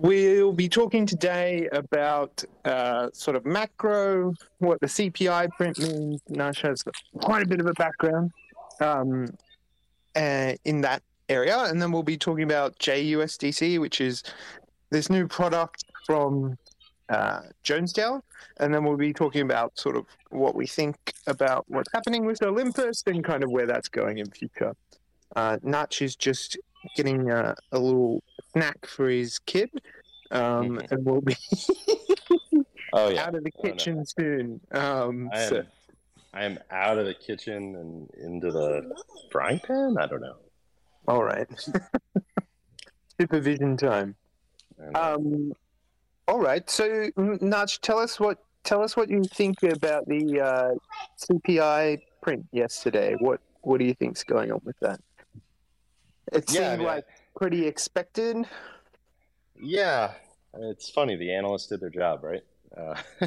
[0.00, 6.22] We'll be talking today about uh, sort of macro, what the CPI print means.
[6.28, 6.84] Nash has
[7.20, 8.30] quite a bit of a background
[8.80, 9.26] um,
[10.14, 11.58] uh, in that area.
[11.64, 14.22] And then we'll be talking about JUSDC, which is
[14.90, 16.56] this new product from
[17.08, 18.20] uh, Jones DAO.
[18.58, 22.40] And then we'll be talking about sort of what we think about what's happening with
[22.40, 24.76] Olympus and kind of where that's going in future.
[25.34, 26.56] Uh, Natch is just
[26.94, 29.70] getting a, a little snack for his kid,
[30.30, 31.36] um, and we'll be
[32.92, 33.24] Oh yeah.
[33.26, 33.74] out of the Oh, no.
[33.74, 34.60] kitchen soon.
[34.72, 35.62] Um, I am, so,
[36.34, 38.82] I am out of the kitchen and into the
[39.30, 39.96] frying pan.
[39.98, 40.36] I don't know.
[41.06, 41.46] all right,
[43.20, 44.16] supervision time.
[44.94, 45.52] Um,
[46.26, 50.40] all right, so N- Natch, tell us what tell us what you think about the
[50.40, 50.70] uh,
[51.24, 53.14] CPI print yesterday.
[53.18, 55.00] What what do you think's going on with that?
[56.32, 57.06] It yeah, I seemed mean, like
[57.36, 58.36] pretty expected.
[59.60, 60.12] yeah.
[60.54, 61.14] It's funny.
[61.14, 62.42] The analysts did their job, right?
[62.76, 62.94] Uh,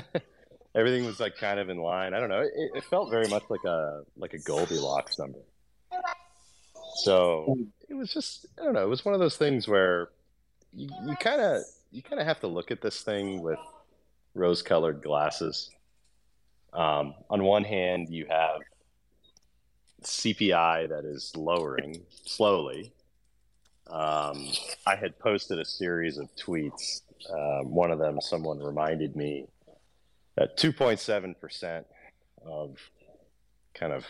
[0.76, 2.14] everything was like kind of in line.
[2.14, 2.42] I don't know.
[2.42, 5.40] It, it felt very much like a like a Goldilocks number.
[7.04, 7.58] So
[7.90, 8.84] it was just I don't know.
[8.84, 10.10] It was one of those things where
[10.74, 10.90] you
[11.20, 11.62] kind of
[11.92, 13.60] you kind of have to look at this thing with
[14.34, 15.70] rose-colored glasses.
[16.74, 18.62] Um, on one hand, you have
[20.04, 22.92] CPI that is lowering slowly.
[23.88, 24.48] Um,
[24.88, 27.02] I had posted a series of tweets.
[27.30, 29.48] Um, one of them, someone reminded me
[30.36, 31.86] that 2.7%
[32.46, 32.78] of
[33.74, 34.06] kind of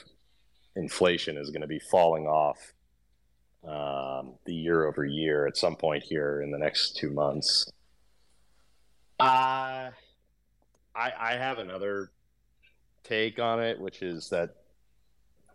[0.75, 2.73] inflation is going to be falling off
[3.67, 7.69] um, the year over year at some point here in the next two months.
[9.19, 9.91] Uh,
[10.95, 12.11] I, I have another
[13.03, 14.55] take on it, which is that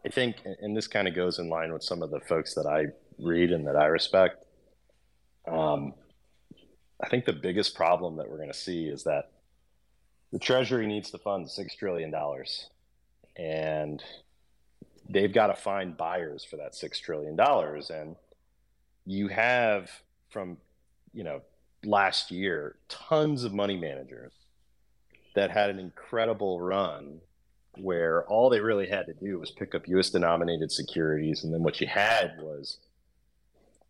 [0.06, 2.64] I think, and this kind of goes in line with some of the folks that
[2.64, 2.86] I
[3.18, 4.44] read and that I respect.
[5.50, 5.94] Um,
[7.02, 9.32] I think the biggest problem that we're going to see is that
[10.32, 12.70] the Treasury needs to fund six trillion dollars,
[13.36, 14.00] and
[15.08, 17.90] they've got to find buyers for that six trillion dollars.
[17.90, 18.14] And
[19.06, 19.90] you have
[20.28, 20.56] from
[21.14, 21.42] you know
[21.84, 24.32] last year tons of money managers
[25.34, 27.18] that had an incredible run
[27.78, 31.44] where all they really had to do was pick up US denominated securities.
[31.44, 32.78] And then what you had was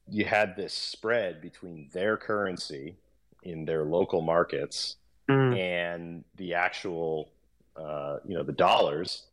[0.09, 2.97] you had this spread between their currency
[3.43, 4.97] in their local markets
[5.29, 5.59] Mm.
[5.59, 7.33] and the actual,
[7.77, 9.25] uh, you know, the dollars.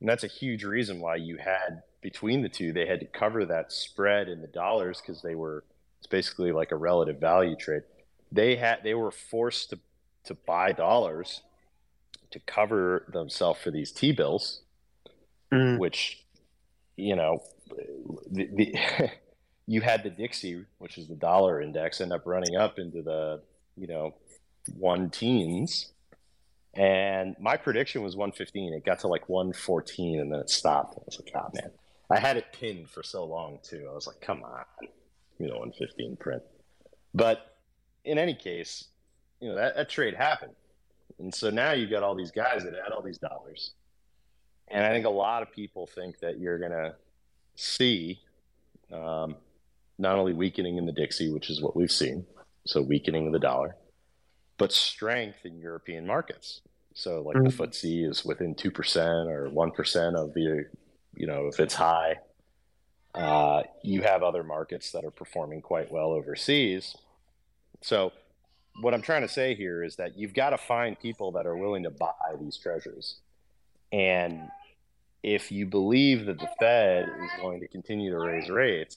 [0.00, 3.44] And that's a huge reason why you had between the two, they had to cover
[3.44, 5.62] that spread in the dollars because they were,
[5.98, 7.82] it's basically like a relative value trade.
[8.32, 9.78] They had, they were forced to,
[10.24, 11.42] to buy dollars
[12.30, 14.62] to cover themselves for these T bills,
[15.52, 15.78] Mm.
[15.78, 16.24] which,
[16.96, 17.42] you know,
[18.30, 19.10] the, the
[19.66, 23.42] you had the Dixie, which is the dollar index, end up running up into the,
[23.76, 24.14] you know,
[24.78, 25.92] one teens.
[26.74, 28.74] And my prediction was 115.
[28.74, 30.94] It got to like 114 and then it stopped.
[30.96, 31.72] I was like, oh man.
[32.12, 33.88] I had it pinned for so long too.
[33.90, 34.64] I was like, come on,
[35.38, 36.42] you know, 115 print.
[37.14, 37.56] But
[38.04, 38.84] in any case,
[39.40, 40.52] you know, that, that trade happened.
[41.20, 43.72] And so now you've got all these guys that had all these dollars.
[44.68, 46.94] And I think a lot of people think that you're going to
[47.56, 48.20] see
[48.92, 49.36] um,
[49.98, 52.24] not only weakening in the Dixie, which is what we've seen,
[52.66, 53.76] so weakening of the dollar,
[54.58, 56.62] but strength in European markets.
[56.94, 57.52] So, like the Mhm.
[57.52, 60.68] FTSE is within 2% or 1% of the,
[61.14, 62.18] you know, if it's high.
[63.14, 66.96] Uh, you have other markets that are performing quite well overseas.
[67.80, 68.12] So,
[68.80, 71.56] what I'm trying to say here is that you've got to find people that are
[71.56, 73.16] willing to buy these treasuries.
[73.92, 74.48] And
[75.22, 78.96] if you believe that the Fed is going to continue to raise rates,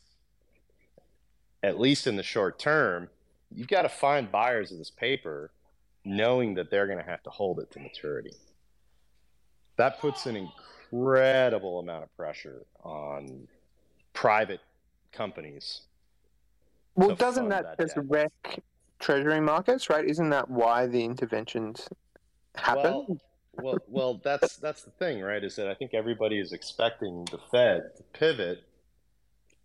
[1.61, 3.09] at least in the short term,
[3.51, 5.51] you've got to find buyers of this paper
[6.05, 8.33] knowing that they're going to have to hold it to maturity.
[9.77, 13.47] That puts an incredible amount of pressure on
[14.13, 14.59] private
[15.11, 15.81] companies.
[16.95, 18.05] Well, doesn't that, that just debt.
[18.07, 18.63] wreck
[19.03, 20.05] treasury markets, right?
[20.05, 21.87] Isn't that why the interventions
[22.55, 22.83] happen?
[22.83, 23.17] Well,
[23.55, 25.43] well, well, that's that's the thing, right?
[25.43, 28.63] Is that I think everybody is expecting the Fed to pivot,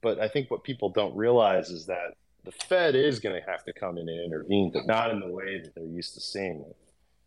[0.02, 2.14] but I think what people don't realize is that
[2.44, 5.28] the Fed is going to have to come in and intervene, but not in the
[5.28, 6.76] way that they're used to seeing it.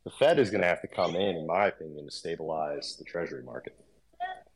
[0.03, 3.03] The Fed is going to have to come in, in my opinion, to stabilize the
[3.03, 3.77] Treasury market.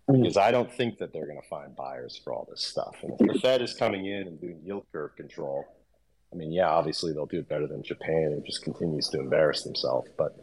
[0.07, 2.95] Because I don't think that they're going to find buyers for all this stuff.
[3.01, 5.65] And if the Fed is coming in and doing yield curve control,
[6.35, 9.63] I mean, yeah, obviously they'll do it better than Japan and just continues to embarrass
[9.63, 10.09] themselves.
[10.17, 10.35] But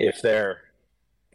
[0.00, 0.58] if they're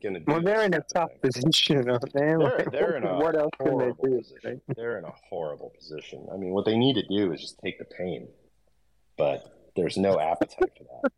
[0.02, 2.20] going to do well, they're in a tough thing- position, aren't they?
[2.20, 4.18] they're, Like, they're in a what else can they do?
[4.18, 4.62] position.
[4.76, 6.28] They're in a horrible position.
[6.34, 8.28] I mean, what they need to do is just take the pain.
[9.18, 11.12] But there's no appetite for that.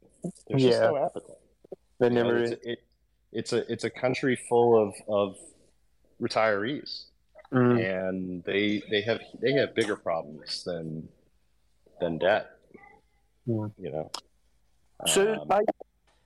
[0.47, 1.37] There's just no appetite.
[1.99, 2.79] Know, never it's, it,
[3.31, 5.37] it's a it's a country full of of
[6.21, 7.05] retirees,
[7.53, 7.79] Mm.
[8.01, 11.07] and they they have they have bigger problems than
[11.99, 12.51] than debt.
[13.45, 13.67] Yeah.
[13.77, 14.11] You know.
[15.07, 15.61] So Um, I,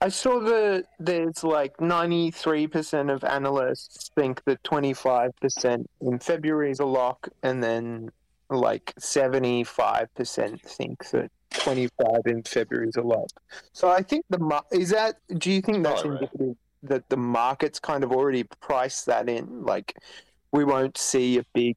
[0.01, 6.86] I saw that there's like 93% of analysts think that 25% in February is a
[6.86, 8.10] lock, and then
[8.50, 13.30] like 75% think that 25 in February is a lock.
[13.74, 15.18] So I think the mar- is that.
[15.38, 16.30] Do you think that's Probably right.
[16.31, 19.63] indicative that the market's kind of already priced that in?
[19.63, 19.95] Like
[20.51, 21.75] we won't see a big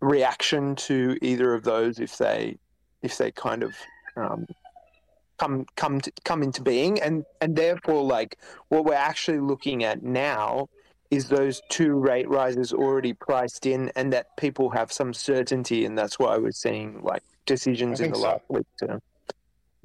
[0.00, 2.58] reaction to either of those if they
[3.04, 3.76] if they kind of
[4.16, 4.46] um,
[5.38, 10.02] come come to, come into being and and therefore like what we're actually looking at
[10.02, 10.68] now
[11.10, 15.96] is those two rate rises already priced in and that people have some certainty and
[15.96, 18.22] that's why we're seeing like decisions in the so.
[18.22, 19.00] last week to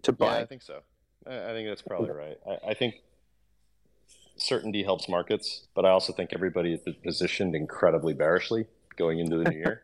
[0.01, 0.79] to Yeah, buy I think so.
[1.27, 2.37] I, I think that's probably right.
[2.47, 2.95] I, I think
[4.37, 9.49] certainty helps markets, but I also think everybody is positioned incredibly bearishly going into the
[9.49, 9.83] new year.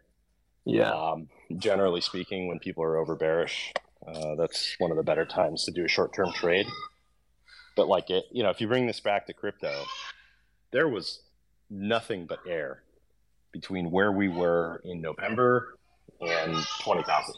[0.65, 3.73] Yeah Um, generally speaking, when people are over bearish,
[4.07, 6.67] uh, that's one of the better times to do a short term trade.
[7.75, 9.83] But like it, you know, if you bring this back to crypto,
[10.71, 11.21] there was
[11.69, 12.83] nothing but air
[13.51, 15.77] between where we were in November
[16.21, 17.35] and twenty thousand.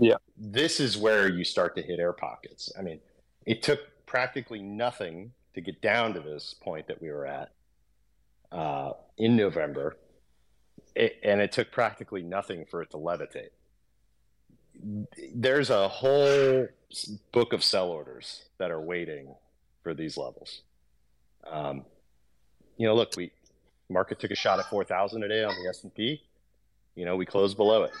[0.00, 0.16] Yeah.
[0.36, 2.72] this is where you start to hit air pockets.
[2.78, 3.00] I mean,
[3.46, 7.50] it took practically nothing to get down to this point that we were at
[8.52, 9.96] uh, in November
[10.98, 13.50] it, and it took practically nothing for it to levitate.
[15.34, 16.68] There's a whole
[17.32, 19.34] book of sell orders that are waiting
[19.82, 20.62] for these levels.
[21.50, 21.84] Um,
[22.76, 23.32] you know, look, we
[23.88, 26.22] market took a shot at four thousand a day on the S and P.
[26.94, 27.92] You know, we closed below it.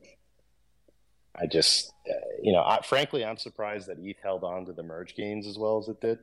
[1.34, 2.12] I just, uh,
[2.42, 5.58] you know, I, frankly, I'm surprised that ETH held on to the merge gains as
[5.58, 6.18] well as it did.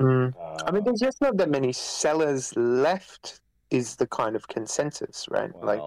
[0.00, 0.34] Mm.
[0.36, 3.40] Uh, I mean, there's just not that many sellers left.
[3.70, 5.50] Is the kind of consensus, right?
[5.62, 5.80] like,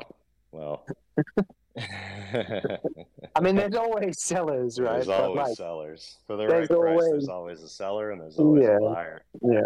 [0.51, 1.45] well, well.
[3.35, 4.93] I mean, there's always sellers, right?
[4.95, 6.89] there's But, always like, sellers for the there's right price.
[6.89, 8.77] always- There's always a seller and there's always Yeah.
[8.77, 9.21] a buyer.
[9.41, 9.61] yeah,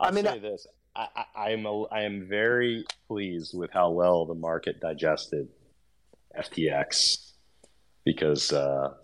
[0.00, 0.66] I'll I mean, say this:
[0.96, 5.48] I, I, I am a, I am very pleased with how well the market digested
[6.38, 7.32] FTX
[8.04, 8.94] because uh,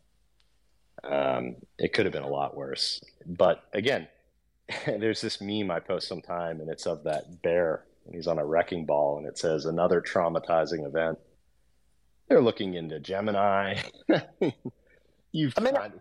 [1.05, 3.01] um, it could have been a lot worse.
[3.27, 4.07] But again,
[4.87, 8.45] there's this meme I post sometime, and it's of that bear, and he's on a
[8.45, 11.19] wrecking ball, and it says another traumatizing event.
[12.31, 13.81] They're looking into Gemini.
[15.33, 15.93] You've I mean, got-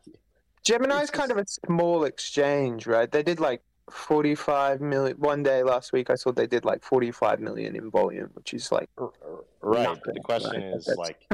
[0.63, 3.11] Gemini's It's kind of a small exchange, right?
[3.11, 6.11] They did like 45 million one day last week.
[6.11, 9.19] I saw they did like 45 million in volume, which is like Right.
[9.61, 10.75] But Nothing, the question right?
[10.75, 11.27] is That's- like,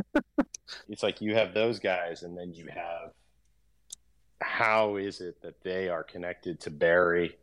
[0.90, 3.12] it's like you have those guys, and then you have
[4.42, 7.38] how is it that they are connected to Barry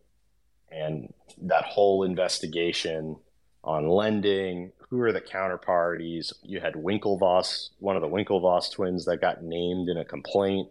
[0.70, 3.16] and that whole investigation
[3.64, 4.72] on lending?
[4.92, 6.34] Who are the counterparties?
[6.42, 10.68] You had Winklevoss, one of the Winklevoss twins that got named in a complaint.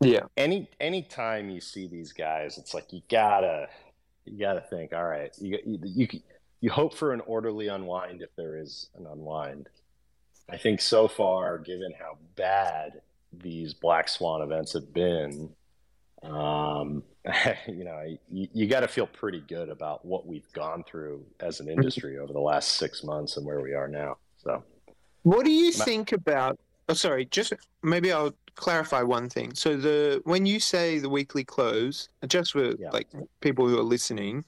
[0.00, 3.66] yeah, Any anytime you see these guys, it's like you gotta
[4.24, 4.92] you gotta think.
[4.92, 6.08] All right, you you you,
[6.60, 9.68] you hope for an orderly unwind if there is an unwind.
[10.48, 13.00] I think so far, given how bad
[13.32, 15.50] these black swan events have been,
[16.22, 17.02] um,
[17.66, 21.60] you know, you, you got to feel pretty good about what we've gone through as
[21.60, 21.78] an mm-hmm.
[21.78, 24.18] industry over the last six months and where we are now.
[24.36, 24.62] So,
[25.22, 26.58] What do you think about?
[26.88, 27.24] Oh, sorry.
[27.26, 29.54] Just maybe I'll clarify one thing.
[29.54, 32.90] So the when you say the weekly close, just for Yeah.
[32.90, 33.08] like
[33.40, 34.44] people who are listening,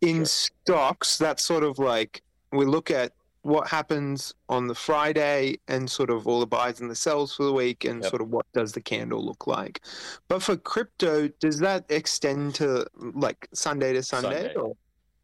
[0.00, 0.26] in Sure.
[0.26, 2.22] stocks, that's sort of like
[2.52, 6.90] we look at what happens on the Friday and sort of all the buys and
[6.90, 8.10] the sells for the week, and Yep.
[8.10, 9.80] sort of what does the candle look like.
[10.28, 14.52] But for crypto, does that extend to like Sunday to Sunday?
[14.52, 14.72] Sunday.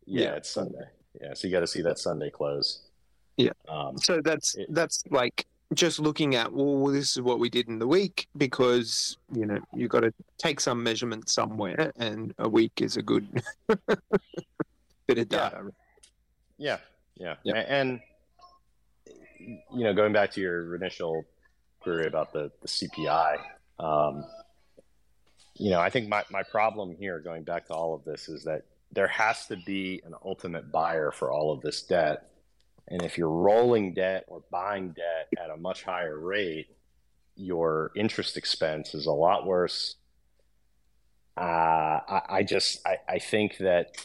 [0.06, 0.34] Yeah, Yeah.
[0.36, 0.88] it's Sunday.
[1.20, 1.34] yeah.
[1.34, 2.82] So you got to see that Sunday close.
[3.36, 3.52] Yeah.
[3.68, 7.68] Um, So that's It- that's like just looking at well, this is what we did
[7.68, 12.48] in the week because you know you got to take some measurement somewhere, and a
[12.48, 13.26] week is a good
[15.06, 15.70] bit of data.
[16.56, 16.78] Yeah, yeah,
[17.16, 17.38] Yep.
[17.46, 18.00] A- and
[19.38, 21.24] you know, going back to your initial
[21.80, 23.38] query about the the CPI,
[23.78, 24.24] um,
[25.54, 28.44] you know, I think my my problem here, going back to all of this, is
[28.44, 32.28] that there has to be an ultimate buyer for all of this debt,
[32.88, 36.68] and if you're rolling debt or buying debt at a much higher rate,
[37.36, 39.96] your interest expense is a lot worse.
[41.36, 41.40] Uh,
[42.08, 43.96] I, I just I, I think that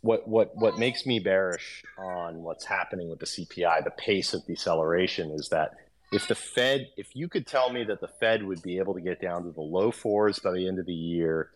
[0.00, 4.46] what what what makes me bearish on what's happening with the CPI, the pace of
[4.46, 5.74] deceleration, is that
[6.12, 9.00] if the Fed, if you could tell me that the Fed would be able to
[9.00, 11.50] get down to the low fours by the end of the year,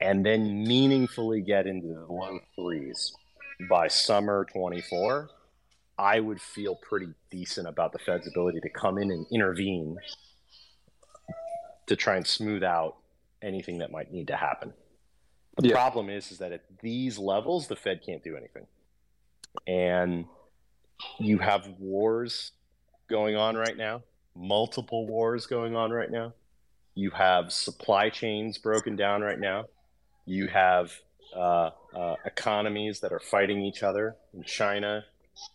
[0.00, 3.12] and then meaningfully get into the low threes
[3.68, 5.30] by summer 24,
[5.98, 9.96] I would feel pretty decent about the Fed's ability to come in and intervene
[11.86, 12.96] to try and smooth out
[13.42, 14.72] anything that might need to happen.
[15.56, 15.74] The Yeah.
[15.74, 18.66] problem is, is that at these levels, the Fed can't do anything,
[19.66, 20.26] and
[21.18, 22.52] you have wars
[23.08, 24.02] going on right now,
[24.34, 26.34] multiple wars going on right now.
[26.94, 29.64] You have supply chains broken down right now.
[30.24, 30.92] You have
[31.34, 35.04] uh, uh, economies that are fighting each other in China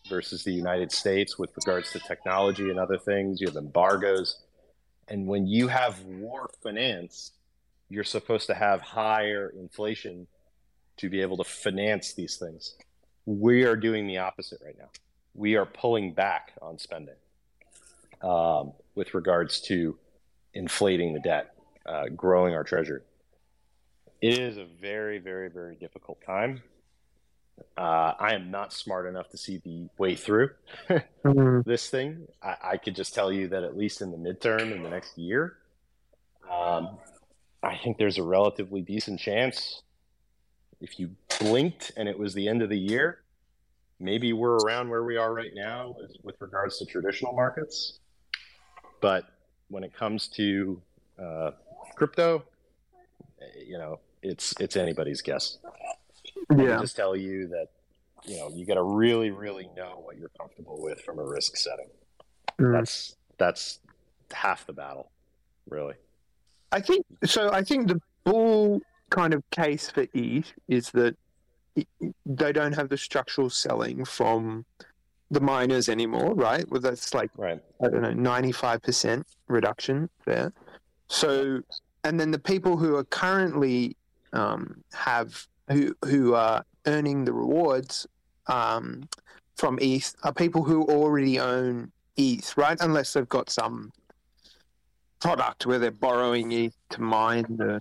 [0.08, 3.41] versus the United States with regards to technology and other things.
[3.41, 4.39] You have embargoes.
[5.08, 7.31] And when you have war finance,
[7.91, 10.25] you're supposed to have higher inflation
[10.98, 12.75] to be able to finance these things.
[13.25, 14.89] We are doing the opposite right now.
[15.33, 17.15] We are pulling back on spending
[18.21, 19.98] um, with regards to
[20.53, 21.53] inflating the debt,
[21.86, 23.01] uh, growing our treasury.
[24.21, 26.62] It is a very, very, very difficult time.
[27.77, 30.51] Uh, I am not smart enough to see the way through
[31.25, 31.63] Mhm.
[31.65, 32.27] this thing.
[32.41, 35.17] I, I could just tell you that at least in the midterm, in the next
[35.17, 35.57] year,
[36.50, 36.98] um,
[37.63, 39.84] I think there's a relatively decent chance.
[40.80, 43.20] If you blinked and it was the end of the year,
[44.00, 48.00] maybe we're around where we are right now with, with regards to traditional markets.
[49.00, 49.25] But
[49.68, 50.82] when it comes to
[51.22, 51.51] uh,
[51.96, 52.44] crypto,
[53.63, 55.58] you know, it's it's anybody's guess.
[56.50, 56.80] I Yeah.
[56.80, 57.68] just tell you that
[58.25, 61.58] you know you got to really, really know what you're comfortable with from a risk
[61.58, 61.89] setting.
[62.60, 62.74] Mm.
[62.74, 63.80] That's that's
[64.32, 65.12] half the battle,
[65.68, 65.96] really.
[66.72, 67.51] I think so.
[67.51, 71.16] I think the bull kind of case for ETH is that
[72.25, 74.66] they don't have the structural selling from
[75.30, 76.70] the miners anymore, right?
[76.70, 77.62] Well, that's like Right.
[77.84, 80.51] I don't know, ninety-five percent reduction there.
[81.08, 81.62] So,
[82.04, 83.96] and then the people who are currently
[84.34, 88.08] um, have who who are earning the rewards
[88.48, 89.08] um,
[89.56, 92.78] from ETH are people who already own ETH, right?
[92.82, 93.92] Unless they've got some
[95.22, 97.80] product where they're borrowing ETH to mine the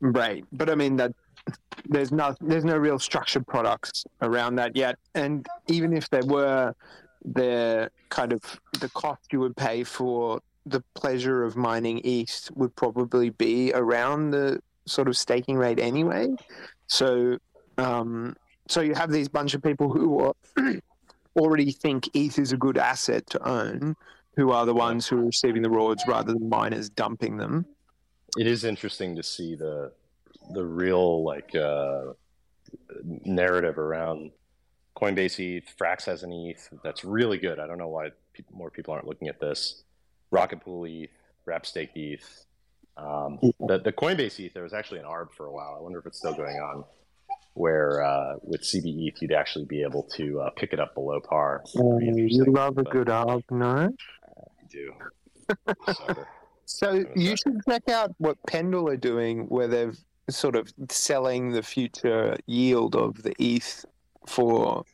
[0.00, 0.44] rate.
[0.52, 1.12] But I mean that
[1.88, 4.96] there's no there's no real structured products around that yet.
[5.14, 6.74] And even if there were,
[7.24, 8.42] the kind of
[8.80, 14.30] the cost you would pay for the pleasure of mining ETH would probably be around
[14.30, 16.28] the sort of staking rate anyway.
[16.86, 17.38] So,
[17.78, 18.36] um,
[18.68, 20.34] so you have these bunch of people who are
[21.36, 23.96] already think ETH is a good asset to own,
[24.36, 27.66] who are the ones who are receiving the rewards rather than miners dumping them.
[28.38, 29.92] It is interesting to see the
[30.54, 32.12] the real like uh,
[33.24, 34.32] narrative around
[34.96, 35.64] Coinbase ETH.
[35.80, 37.58] Frax has an ETH that's really good.
[37.58, 39.82] I don't know why pe- more people aren't looking at this.
[40.30, 41.10] Rocket Pool ETH,
[41.44, 42.46] Wrap Stake ETH.
[42.96, 45.76] Um, the, the Coinbase ETH, there was actually an ARB for a while.
[45.78, 46.84] I wonder if it's still going on,
[47.54, 51.20] where uh, with CB ETH, you'd actually be able to uh, pick it up below
[51.20, 51.62] par.
[51.74, 53.94] Pretty you love a but good arb, no?
[54.72, 55.92] I do.
[55.92, 56.28] Sucker.
[56.64, 59.98] So you should check out what Pendle are doing, where they've
[60.30, 63.84] sort of selling the future yield of the ETH
[64.26, 64.84] for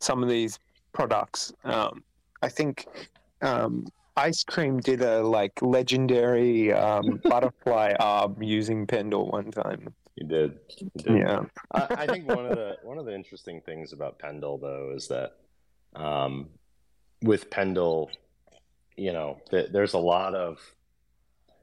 [0.00, 0.58] some of these
[0.92, 1.52] products.
[1.64, 2.02] Um,
[2.42, 2.86] I think
[3.42, 9.94] um, Ice Cream did a like legendary um, butterfly arb using Pendle one time.
[10.16, 10.58] You did.
[10.78, 11.18] You did.
[11.18, 11.40] Yeah,
[11.72, 15.08] I, I think one of the one of the interesting things about Pendle though is
[15.08, 15.36] that
[15.96, 16.48] um,
[17.22, 18.10] with Pendle,
[18.96, 20.58] you know, th- there's a lot of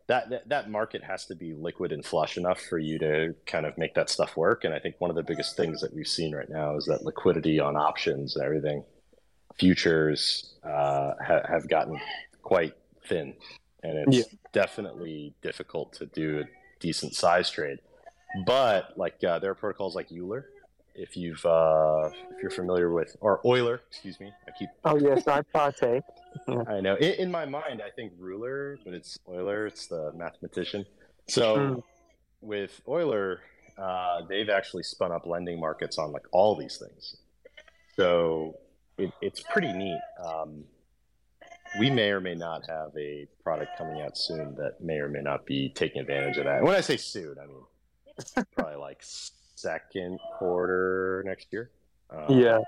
[0.07, 3.65] that, that that market has to be liquid and flush enough for you to kind
[3.65, 4.63] of make that stuff work.
[4.65, 7.03] And I think one of the biggest things that we've seen right now is that
[7.03, 8.83] liquidity on options and everything,
[9.57, 11.99] futures uh, ha- have gotten
[12.41, 12.73] quite
[13.07, 13.33] thin,
[13.83, 14.37] and it's Yeah.
[14.51, 16.43] definitely difficult to do a
[16.79, 17.79] decent size trade.
[18.45, 20.45] But like uh, there are protocols like Euler
[20.95, 24.31] if you've uh, if you're familiar with or Euler, excuse me.
[24.47, 24.69] I keep.
[24.83, 26.03] Oh yes, I partake.
[26.67, 26.95] I know.
[26.95, 29.67] In, in, my mind, I think ruler, but it's Euler.
[29.67, 30.85] It's the mathematician.
[31.27, 31.83] So mm.
[32.41, 33.41] with Euler,
[33.77, 37.17] uh, they've actually spun up lending markets on like all these things.
[37.95, 38.55] So
[38.97, 39.99] it, it's pretty neat.
[40.23, 40.63] Um,
[41.79, 45.21] we may or may not have a product coming out soon that may or may
[45.21, 46.61] not be taking advantage of that.
[46.63, 51.71] When I say soon, I mean probably like second quarter next year.
[52.09, 52.59] Um, yeah,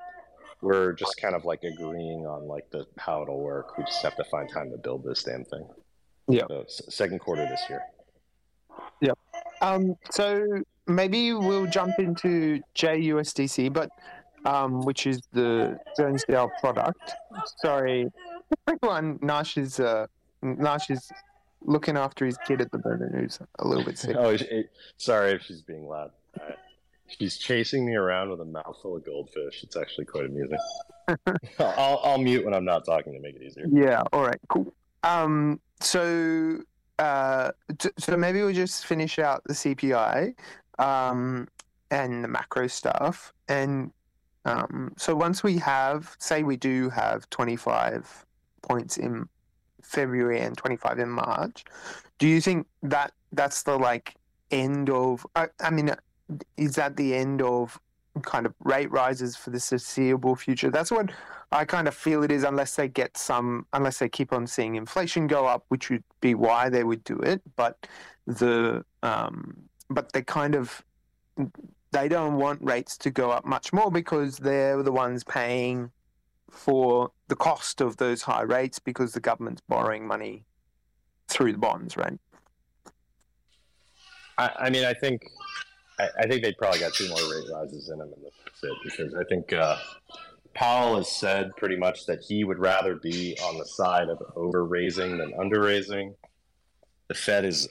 [0.63, 3.77] we're just kind of like agreeing on like the how it'll work.
[3.77, 5.67] We just have to find time to build this damn thing.
[6.27, 7.81] Yeah, so, second quarter this year.
[9.01, 9.11] Yeah.
[9.61, 9.95] Um.
[10.11, 13.89] So maybe we'll jump into JUSDC, but
[14.45, 17.11] um, which is the Jones DAO product.
[17.61, 18.09] Sorry,
[18.67, 19.19] everyone.
[19.21, 20.07] Nash is uh,
[20.41, 21.11] Nash is
[21.65, 24.15] looking after his kid at the moment, who's a little bit sick.
[24.19, 26.11] oh, it, sorry if she's being loud.
[26.39, 26.57] Right.
[27.17, 29.63] She's chasing me around with a mouthful of goldfish.
[29.63, 30.57] It's actually quite amusing.
[31.59, 33.65] I'll, I'll mute when I'm not talking to make it easier.
[33.69, 34.03] Yeah.
[34.11, 34.39] All right.
[34.49, 34.73] Cool.
[35.03, 35.59] Um.
[35.79, 36.59] So.
[36.99, 37.51] Uh.
[37.77, 40.33] T- so maybe we'll just finish out the CPI.
[40.79, 41.47] Um.
[41.91, 43.91] And the macro stuff, and
[44.45, 48.25] um, so once we have, say, we do have 25
[48.61, 49.27] points in
[49.81, 51.63] February and 25 in March,
[52.19, 54.15] do you think that that's the like
[54.51, 55.25] end of?
[55.35, 55.91] I, I mean,
[56.57, 57.79] is that the end of
[58.21, 60.69] kind of rate rises for the foreseeable future?
[60.69, 61.11] That's what
[61.51, 64.75] I kind of feel it is, unless they get some, unless they keep on seeing
[64.75, 67.41] inflation go up, which would be why they would do it.
[67.55, 67.87] But
[68.25, 69.55] the, um,
[69.89, 70.83] but they kind of
[71.91, 75.91] they don't want rates to go up much more because they're the ones paying
[76.49, 80.45] for the cost of those high rates because the government's borrowing money
[81.27, 82.19] through the bonds, right?
[84.37, 85.21] I, I mean, I think
[85.99, 88.73] I, I, think they probably got two more rate rises in them, and that's it.
[88.83, 89.77] Because I think uh,
[90.53, 94.65] Powell has said pretty much that he would rather be on the side of over
[94.65, 96.15] raising than under raising.
[97.07, 97.69] The Fed is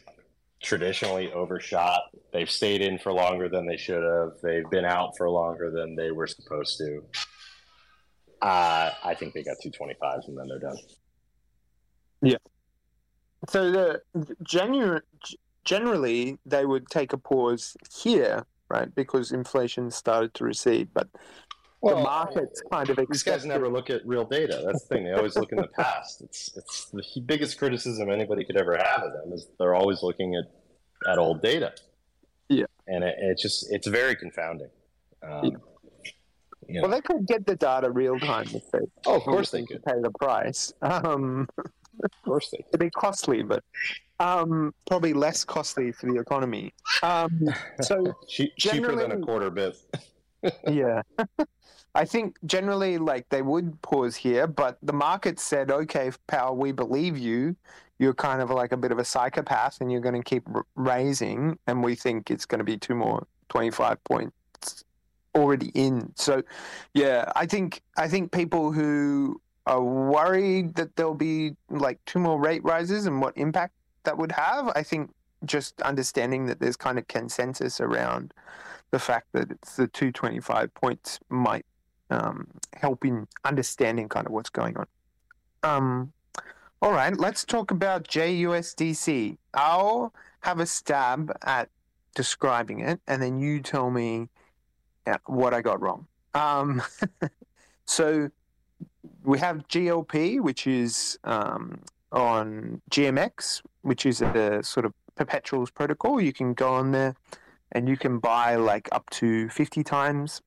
[0.62, 2.02] traditionally overshot.
[2.32, 4.32] They've stayed in for longer than they should have.
[4.42, 7.04] They've been out for longer than they were supposed to.
[8.40, 10.76] Uh, I think they got 225s and then they're done.
[12.22, 12.37] Yeah.
[13.48, 14.02] So the
[14.42, 15.00] genu-
[15.64, 18.94] generally they would take a pause here, right?
[18.94, 21.09] Because inflation started to recede, but
[21.83, 24.62] well, the market's kind of these guys never look at real data.
[24.64, 26.22] That's the thing; they always look in the past.
[26.22, 30.37] It's it's the biggest criticism anybody could ever have of them is they're always looking
[30.37, 30.44] at
[31.11, 31.72] at old data.
[32.48, 34.70] Yeah, and it, it just it's very confounding.
[35.22, 35.51] Um, yeah.
[36.68, 36.83] You know.
[36.83, 38.79] Well, they could get the data real time if they.
[39.07, 40.72] Oh, of course they could pay the price.
[40.83, 41.48] Um,
[42.02, 42.64] of course they.
[42.68, 43.62] It'd be costly, but
[44.22, 46.72] um, probably less costly for the economy.
[47.02, 47.48] Um,
[47.81, 49.76] so cheaper than a quarter bit.
[50.68, 51.02] yeah.
[51.94, 56.72] I think generally, like they would pause here, but the market said, "Okay, Powell, we
[56.72, 57.55] believe you.
[57.98, 60.64] You're kind of like a bit of a psychopath, and you're going to keep r-
[60.74, 64.85] raising, and we think it's going to be two more 25 points
[65.35, 66.42] already in." So,
[66.94, 72.38] yeah, I think I think people who are worried that there'll be like two more
[72.40, 75.11] rate rises and what impact that would have, I think
[75.44, 78.33] just understanding that there's kind of consensus around
[78.90, 81.64] the fact that it's the 225 points might
[82.11, 84.87] um, help in understanding kind of what's going on.
[85.62, 86.12] Um,
[86.81, 89.38] all right, let's talk about JUSDC.
[89.55, 91.70] I'll have a stab at
[92.14, 94.29] describing it, and then you tell me
[95.27, 96.07] what I got wrong.
[96.35, 96.83] Um,
[97.87, 98.31] so
[99.24, 106.20] we have GLP, which is um, on GMX, which is a sort of perpetuals protocol.
[106.20, 107.14] You can go on there
[107.72, 110.42] and you can buy like up to 50 times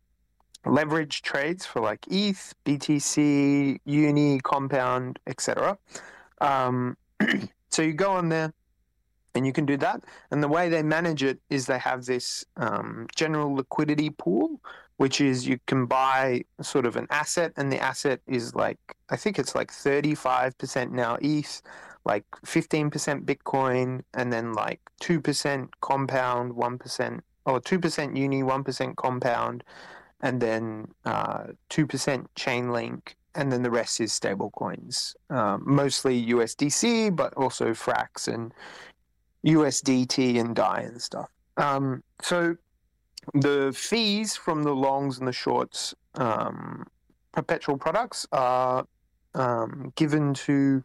[0.65, 5.77] leverage trades for like ETH, BTC, Uni, Compound, etc.
[6.41, 6.97] Um,
[7.69, 8.53] so you go on there
[9.35, 10.03] and you can do that.
[10.31, 14.61] And the way they manage it is they have this um, general liquidity pool,
[14.97, 18.79] which is you can buy sort of an asset, and the asset is like,
[19.10, 21.62] I think it's like 35% now ETH,
[22.05, 29.63] like 15% Bitcoin, and then like 2% compound, 1%, or 2% uni, 1% compound,
[30.21, 37.15] and then uh, 2% Chainlink, and then the rest is stable coins, um, mostly USDC,
[37.15, 38.53] but also Frax and
[39.45, 41.29] USDT and DAI and stuff.
[41.58, 42.55] Um, so
[43.33, 46.85] the fees from the longs and the shorts um,
[47.31, 48.85] perpetual products are
[49.35, 50.83] um, given to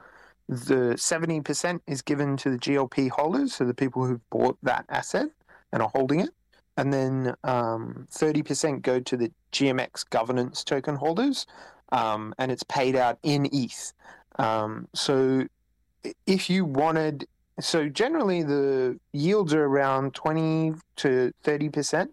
[0.48, 5.29] the 70% is given to the GLP holders, so the people who've bought that asset
[5.72, 6.31] and are holding it.
[6.76, 11.46] and then um, 30% go to the GMX governance token holders,
[11.92, 13.92] um, and it's paid out in ETH.
[14.38, 15.46] Um, so
[16.26, 17.26] if you wanted,
[17.61, 22.09] so generally the yields are around 20 to 30%.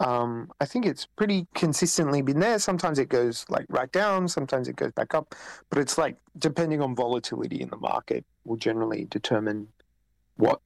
[0.00, 2.58] Um, I think it's pretty consistently been there.
[2.58, 5.34] Sometimes it goes like right down, sometimes it goes back up,
[5.70, 9.68] but it's like depending on volatility in the market will generally determine
[10.36, 10.60] what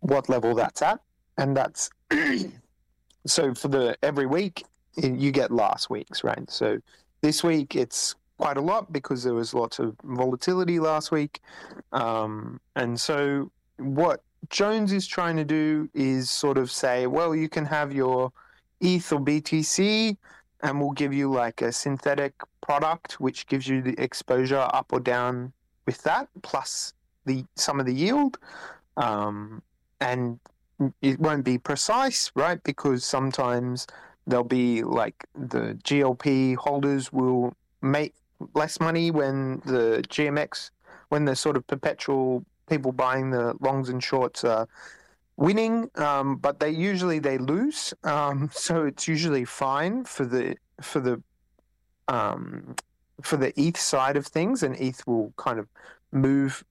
[0.00, 1.00] what level that's at,
[1.38, 1.90] and that's
[3.26, 4.64] so for the every week
[4.96, 6.50] you get last week's right.
[6.50, 6.78] So
[7.20, 11.40] this week it's quite a lot because there was lots of volatility last week,
[11.92, 17.48] um, and so what Jones is trying to do is sort of say, well, you
[17.48, 18.32] can have your
[18.82, 20.16] ETH or BTC,
[20.62, 25.00] and we'll give you like a synthetic product which gives you the exposure up or
[25.00, 25.52] down
[25.86, 26.92] with that, plus
[27.24, 28.38] the some of the yield.
[28.96, 29.62] Um,
[30.00, 30.38] and
[31.00, 32.62] it won't be precise, right?
[32.64, 33.86] Because sometimes
[34.26, 38.14] there'll be like the GLP holders will make
[38.54, 40.70] less money when the GMX,
[41.08, 44.68] when the sort of perpetual people buying the longs and shorts are
[45.42, 47.92] winning, um, but they usually they lose.
[48.04, 51.22] Um, so it's usually fine for the for the
[52.08, 52.76] um,
[53.20, 55.66] for the ETH side of things, and ETH will kind of
[56.12, 56.64] move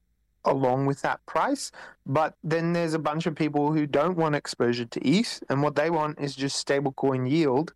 [0.45, 1.71] along with that price.
[2.05, 5.75] But then there's a bunch of people who don't want exposure to ETH, and what
[5.75, 7.73] they want is just stablecoin yield.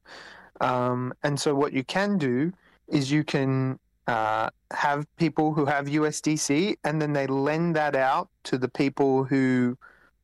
[0.62, 2.54] Um, and so what you can do
[2.88, 3.78] is you can
[4.08, 9.26] uh, have people who have USDC, and then they lend that out to the people
[9.26, 9.78] who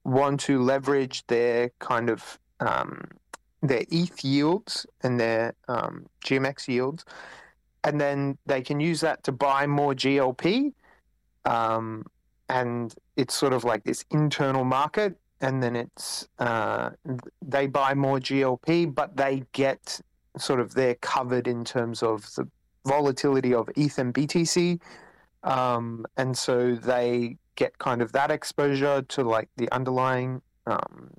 [0.04, 3.04] want to leverage their kind of um,
[3.62, 7.06] their ETH yields and their um, GMX yields,
[7.84, 10.74] and then they can use that to buy more GLP.
[11.46, 12.06] Um,
[12.50, 16.90] and it's sort of like this internal market, and then it's uh,
[17.42, 20.02] they buy more GLP, but they get
[20.38, 22.48] sort of they're covered in terms of the
[22.86, 24.80] volatility of ETH and BTC,
[25.44, 31.12] um, and so they get kind of that exposure to like the underlying um,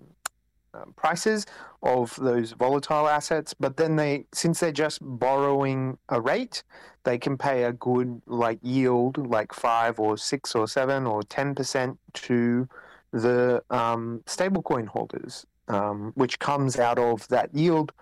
[0.74, 1.46] um, prices
[1.84, 3.54] of those volatile assets.
[3.54, 6.64] But then they, since they're just borrowing a rate,
[7.04, 11.54] they can pay a good like yield, like five or six or seven or ten
[11.54, 12.68] percent to
[13.12, 17.92] the um, stablecoin holders, um, which comes out of that yield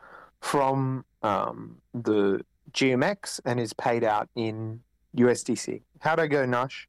[0.41, 2.41] from um, the
[2.73, 4.81] GMX and is paid out in
[5.15, 5.83] USDC.
[5.99, 6.89] How'd I go, Nash?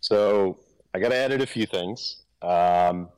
[0.00, 0.58] So
[0.94, 2.22] I got to edit a few things.
[2.42, 3.08] Um,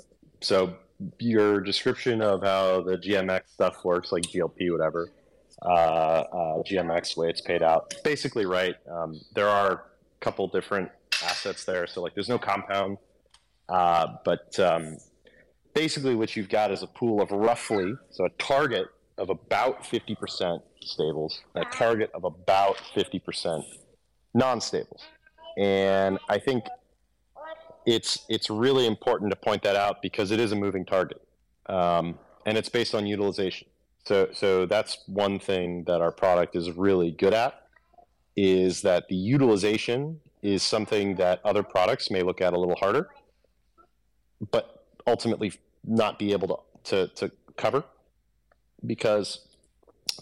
[0.40, 0.74] so
[1.18, 5.10] your description of how the GMX stuff works, like GLP, whatever,
[5.62, 8.76] uh, uh, GMX way it's paid out, basically right.
[8.90, 9.80] Um, there are a
[10.20, 10.90] couple different
[11.22, 12.98] assets there, so like there's no compound,
[13.68, 14.96] uh, but um,
[15.74, 18.86] basically what you've got is a pool of roughly so a target
[19.18, 23.62] of about 50% stables, a target of about 50%
[24.32, 25.02] non-stables,
[25.60, 26.64] and I think
[27.84, 31.20] it's it's really important to point that out because it is a moving target,
[31.66, 33.68] um, and it's based on utilization.
[34.06, 37.66] So so that's one thing that our product is really good at
[38.36, 43.10] is that the utilization is something that other products may look at a little harder,
[44.50, 45.52] but ultimately
[45.84, 46.48] not be able
[46.84, 47.84] to to, to cover
[48.86, 49.40] because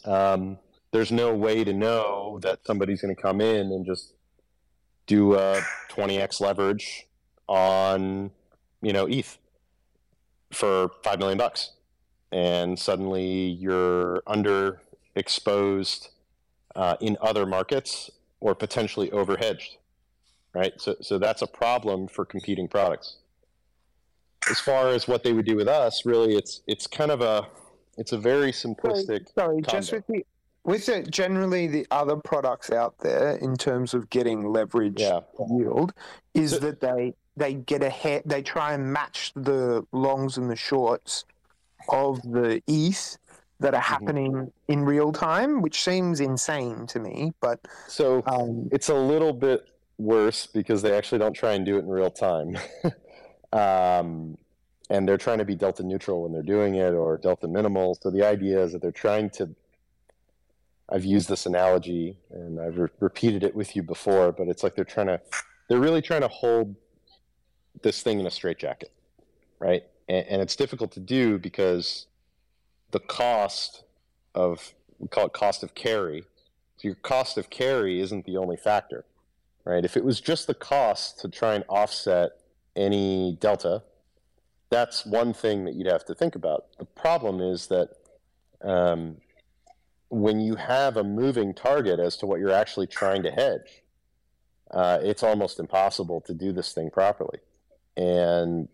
[0.04, 0.58] um,
[0.90, 4.14] there's no way to know that somebody's going to come in and just
[5.08, 7.08] do a 20x leverage
[7.48, 8.30] on
[8.80, 9.38] you know ETH
[10.52, 11.72] for five million bucks,
[12.30, 16.10] and suddenly you're underexposed
[16.76, 19.78] uh, in other markets or potentially overhedged,
[20.54, 20.74] right?
[20.76, 23.16] So so that's a problem for competing products.
[24.48, 27.48] As far as what they would do with us, really, it's it's kind of a
[27.96, 29.26] it's a very simplistic.
[29.34, 30.04] Sorry, sorry just with
[30.68, 35.20] with it generally the other products out there in terms of getting leverage yeah.
[35.50, 35.94] yield
[36.34, 38.22] is so, that they they get ahead.
[38.26, 41.24] They try and match the longs and the shorts
[41.88, 43.16] of the ETH
[43.60, 43.92] that are mm-hmm.
[43.92, 44.72] happening mm-hmm.
[44.72, 47.32] in real time, which seems insane to me.
[47.40, 51.76] But so um, it's a little bit worse because they actually don't try and do
[51.76, 52.58] it in real time.
[53.54, 54.36] um,
[54.90, 57.94] and they're trying to be delta neutral when they're doing it or delta minimal.
[58.02, 59.48] So the idea is that they're trying to.
[60.90, 64.74] I've used this analogy and I've re- repeated it with you before, but it's like
[64.74, 65.20] they're trying to,
[65.68, 66.74] they're really trying to hold
[67.82, 68.90] this thing in a straitjacket,
[69.58, 69.84] right?
[70.08, 72.06] And, and it's difficult to do because
[72.90, 73.84] the cost
[74.34, 76.22] of we call it cost of carry.
[76.76, 79.04] So your cost of carry isn't the only factor,
[79.64, 79.84] right?
[79.84, 82.30] If it was just the cost to try and offset
[82.74, 83.82] any delta,
[84.70, 86.66] that's one thing that you'd have to think about.
[86.78, 87.90] The problem is that
[88.62, 89.16] um,
[90.10, 93.82] when you have a moving target as to what you're actually trying to hedge,
[94.70, 97.38] uh, it's almost impossible to do this thing properly.
[97.96, 98.68] And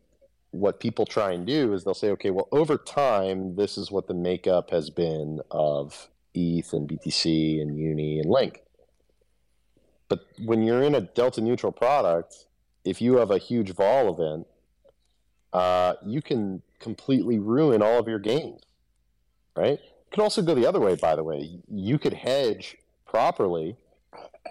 [0.50, 4.06] what people try and do is they'll say, okay, well, over time, this is what
[4.06, 8.62] the makeup has been of ETH and BTC and Uni and Link.
[10.08, 12.46] But when you're in a delta neutral product,
[12.84, 14.46] if you have a huge vol event,
[15.52, 18.60] uh, you can completely ruin all of your gains,
[19.56, 19.80] right?
[20.14, 21.58] Could also go the other way, by the way.
[21.68, 23.76] You could hedge properly,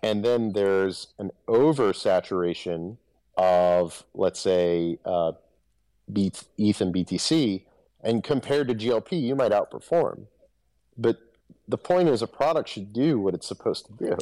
[0.02, 2.98] and then there's an oversaturation
[3.38, 5.32] of, let's say, uh,
[6.14, 7.64] ETH and BTC,
[8.04, 10.26] and compared to GLP, you might outperform.
[10.98, 11.22] But
[11.70, 14.18] the point is, a product should do what it's supposed to do.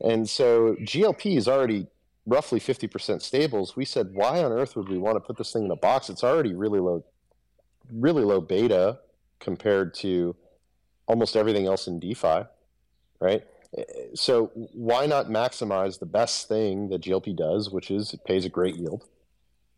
[0.00, 1.88] And so GLP is already
[2.26, 3.74] roughly 50% stables.
[3.74, 6.08] We said, why on earth would we want to put this thing in a box?
[6.08, 7.04] It's already really low,
[7.92, 9.00] really low beta
[9.40, 10.36] compared to
[11.06, 12.44] almost everything else in DeFi,
[13.20, 13.44] right?
[14.14, 18.48] So why not maximize the best thing that GLP does, which is it pays a
[18.48, 19.04] great yield?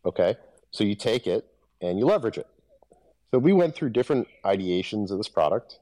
[0.05, 0.37] Okay,
[0.71, 1.47] so you take it
[1.81, 2.47] and you leverage it.
[3.31, 5.79] So we went through different ideations of this product,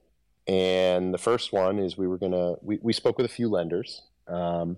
[0.47, 4.03] and the first one is we were gonna we, we spoke with a few lenders
[4.31, 4.77] um,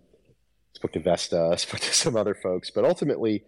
[0.73, 3.45] spoke to Vesta, spoke to some other folks, but ultimately,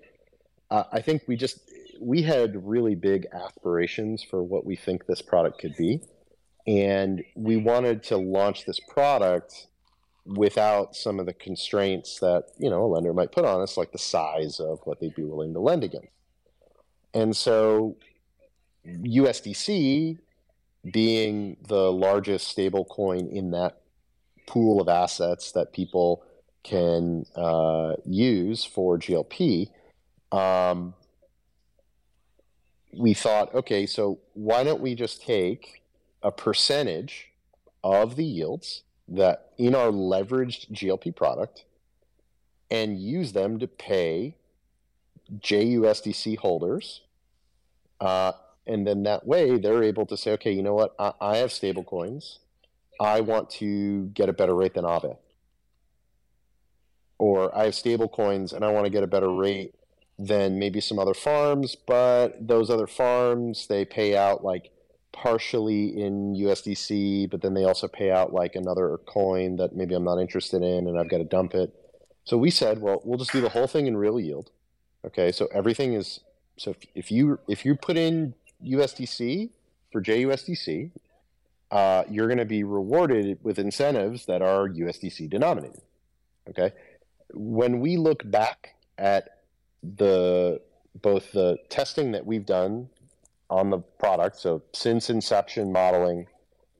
[0.70, 1.58] uh, I think we just
[2.00, 6.00] we had really big aspirations for what we think this product could be,
[6.66, 9.68] and we wanted to launch this product
[10.26, 13.92] without some of the constraints that you know a lender might put on us, like
[13.92, 16.08] the size of what they'd be willing to lend against.
[17.12, 17.96] And so,
[18.86, 20.18] USDC
[20.90, 23.80] being the largest stable coin in that
[24.46, 26.24] pool of assets that people
[26.62, 29.70] can uh, use for GLP,
[30.32, 30.94] um,
[32.92, 35.82] we thought, okay, so why don't we just take
[36.24, 37.28] a percentage
[37.84, 41.64] of the yields that in our leveraged GLP product
[42.70, 44.34] and use them to pay
[45.38, 47.02] JUSDC holders.
[48.00, 48.32] Uh,
[48.66, 50.94] and then that way they're able to say, okay, you know what?
[50.98, 52.38] I, I have stable coins.
[52.98, 55.18] I want to get a better rate than Aave.
[57.18, 59.74] Or I have stable coins and I want to get a better rate
[60.18, 64.70] than maybe some other farms, but those other farms, they pay out like
[65.14, 70.04] partially in USDC, but then they also pay out like another coin that maybe I'm
[70.04, 71.72] not interested in and I've got to dump it.
[72.24, 74.50] So we said, well, we'll just do the whole thing in real yield.
[75.06, 76.20] Okay, so everything is
[76.56, 79.50] so if, if you if you put in USDC
[79.92, 80.90] for JUSDC,
[81.70, 85.82] uh, you're going to be rewarded with incentives that are USDC denominated.
[86.48, 86.72] Okay.
[87.32, 89.28] When we look back at
[89.82, 90.60] the
[91.02, 92.88] both the testing that we've done
[93.50, 96.26] on the product, so since inception modeling,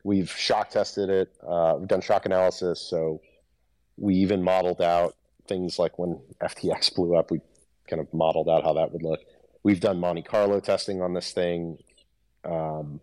[0.02, 1.32] we've shock tested it.
[1.46, 3.20] Uh, we've done shock analysis, so
[3.96, 5.14] we even modeled out
[5.48, 7.30] things like when FTX blew up.
[7.30, 7.40] We
[7.88, 9.20] kind of modeled out how that would look.
[9.62, 11.78] We've done Monte Carlo testing on this thing.
[12.44, 13.00] Um,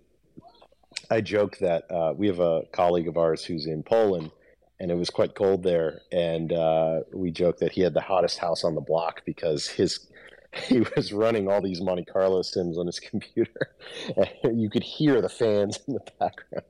[1.10, 4.32] I joke that uh, we have a colleague of ours who's in Poland,
[4.80, 8.38] and it was quite cold there, and uh, we joke that he had the hottest
[8.38, 10.08] house on the block because his
[10.68, 13.76] he was running all these Monte Carlo sims on his computer.
[14.44, 16.66] you could hear the fans in the background.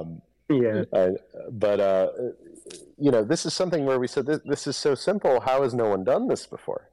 [0.00, 0.84] Um, yeah.
[0.92, 1.10] Uh,
[1.50, 2.08] but uh,
[2.98, 5.40] you know, this is something where we said this, this is so simple.
[5.40, 6.90] How has no one done this before?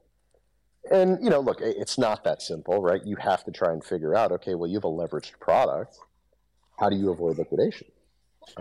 [0.90, 3.04] And you know, look, it's not that simple, right?
[3.04, 4.32] You have to try and figure out.
[4.32, 5.98] Okay, well, you have a leveraged product
[6.80, 7.86] how do you avoid liquidation?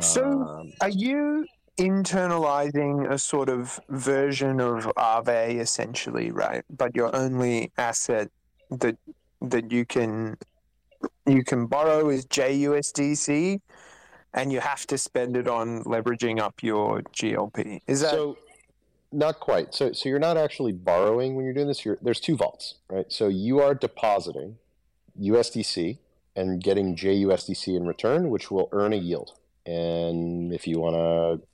[0.01, 1.45] So, um, are you
[1.79, 6.63] internalizing a sort of version of Aave essentially, right?
[6.69, 8.29] But your only asset
[8.69, 8.97] that
[9.41, 10.37] that you can
[11.25, 13.61] you can borrow is JUSDC,
[14.33, 17.81] and you have to spend it on leveraging up your GLP.
[17.87, 18.37] Is that so?
[19.11, 19.73] Not quite.
[19.73, 21.83] So, so you're not actually borrowing when you're doing this.
[21.83, 23.11] You're, there's two vaults, right?
[23.11, 24.57] So you are depositing
[25.19, 25.97] USDC
[26.35, 29.31] and getting JUSDC in return, which will earn a yield.
[29.65, 31.47] And if you want to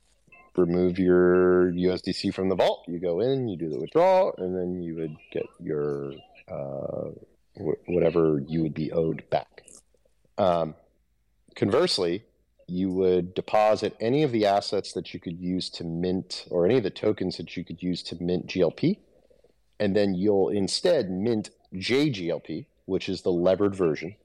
[0.58, 4.82] remove your USDC from the vault, you go in, you do the withdrawal, and then
[4.82, 6.14] you would get your
[6.48, 7.10] uh,
[7.88, 9.64] whatever you would be owed back.
[10.38, 10.76] Um,
[11.56, 12.24] conversely,
[12.68, 16.78] you would deposit any of the assets that you could use to mint, or any
[16.78, 18.98] of the tokens that you could use to mint GLP,
[19.80, 24.16] and then you'll instead mint JGLP, which is the levered version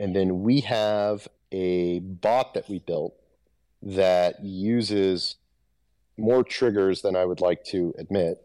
[0.00, 3.14] and then we have a bot that we built
[3.82, 5.36] that uses
[6.20, 8.42] more triggers than I would like to admit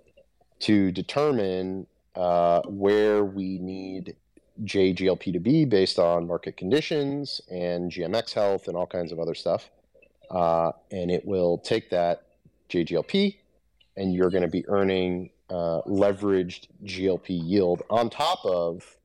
[0.61, 4.15] to determine uh, where we need
[4.63, 9.35] JGLP to be based on market conditions and GMX health and all kinds of other
[9.35, 9.69] stuff.
[10.31, 12.23] Uh, and it will take that
[12.69, 13.35] JGLP
[13.97, 18.97] and you're going to be earning uh, leveraged GLP yield on top of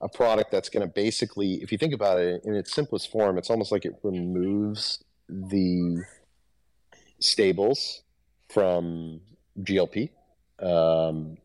[0.00, 3.38] a product that's going to basically, if you think about it in its simplest form,
[3.38, 6.04] it's almost like it removes the
[7.18, 8.02] stables
[8.48, 9.20] from
[9.60, 10.10] GLP.
[10.60, 11.36] Um,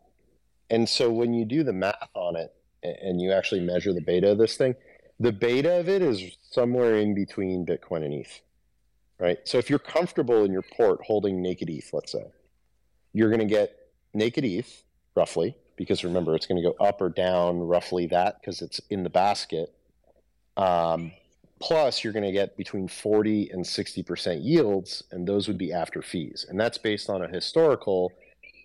[0.70, 2.54] and so when you do the math on it
[2.84, 4.76] and you actually measure the beta of this thing,
[5.20, 8.42] the beta of it is somewhere in between Bitcoin and ETH,
[9.20, 9.40] right?
[9.44, 12.26] So if you're comfortable in your port holding naked ETH, let's say,
[13.14, 13.76] you're going to get
[14.14, 14.84] naked ETH
[15.16, 19.04] roughly, because remember, it's going to go up or down roughly that because it's in
[19.04, 19.74] the basket.
[20.58, 21.12] Um,
[21.62, 26.02] plus, you're going to get between 40 and 60% yields, and those would be after
[26.02, 26.46] fees.
[26.50, 28.12] And that's based on a historical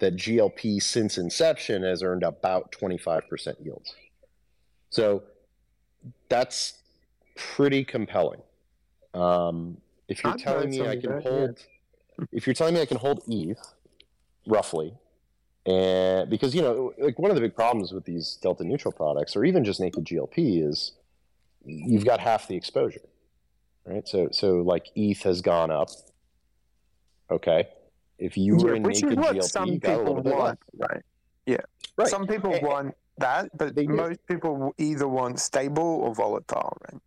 [0.00, 3.94] that GLP since inception has earned about 25% yields.
[4.90, 5.22] So
[6.28, 6.78] that's
[7.36, 8.40] pretty compelling.
[9.14, 9.78] Um,
[10.08, 11.58] if you're I'd telling me I can hold,
[12.32, 13.60] if you're telling me I can hold ETH
[14.46, 14.94] roughly,
[15.64, 19.34] and because you know, like one of the big problems with these delta neutral products,
[19.34, 20.92] or even just naked GLP, is
[21.66, 23.00] you've got half the exposure,
[23.84, 24.06] right?
[24.08, 25.90] So, so like ETH has gone up.
[27.30, 27.68] Okay,
[28.18, 30.22] if you were Yeah, in which is naked what GLP, some you got a people
[30.22, 31.02] want, right?
[31.44, 31.56] Yeah.
[31.96, 32.08] Right.
[32.08, 33.88] Some people And- want that, but do.
[33.88, 37.00] most people either want stable or volatile, right?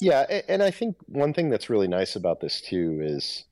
[0.00, 3.44] Yeah, a- and I think one thing that's really nice about this too is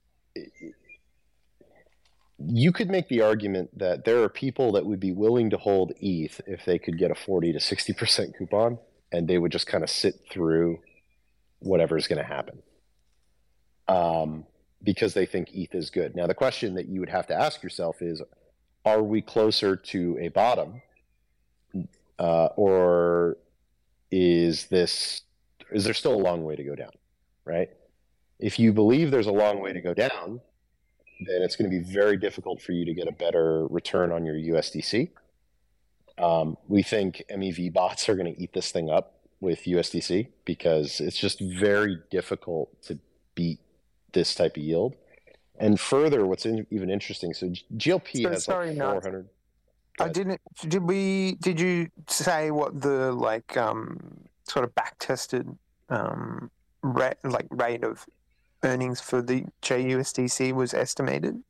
[2.38, 5.93] you could make the argument that there are people that would be willing to hold
[6.01, 8.79] ETH if they could get a 40 to 60% coupon
[9.14, 10.81] and they would just kind of sit through
[11.61, 12.62] whatever's going to happen.
[13.88, 14.44] Um,
[14.83, 16.14] because they think ETH is good.
[16.14, 18.22] Now, the question that you would have to ask yourself is
[18.85, 20.83] are we closer to a bottom?
[22.18, 23.38] Uh, or
[24.11, 25.22] is this
[25.72, 26.92] is there still a long way to go down
[27.44, 27.70] right
[28.38, 30.40] if you believe there's a long way to go down
[31.27, 34.24] then it's going to be very difficult for you to get a better return on
[34.24, 35.11] your usdc
[36.18, 41.00] um, we think mev bots are going to eat this thing up with usdc because
[41.00, 42.98] it's just very difficult to
[43.35, 43.61] beat
[44.12, 44.94] this type of yield
[45.59, 49.00] and further what's in, even interesting so glp So has sorry, like Nat.
[49.03, 49.29] 400
[50.00, 50.40] I didn't.
[50.66, 51.37] Did we?
[51.40, 53.98] Did you say what the like um
[54.44, 55.48] sort of back tested
[55.88, 56.50] um
[56.83, 58.05] rate like rate of
[58.62, 61.42] earnings for the JUSDC was estimated?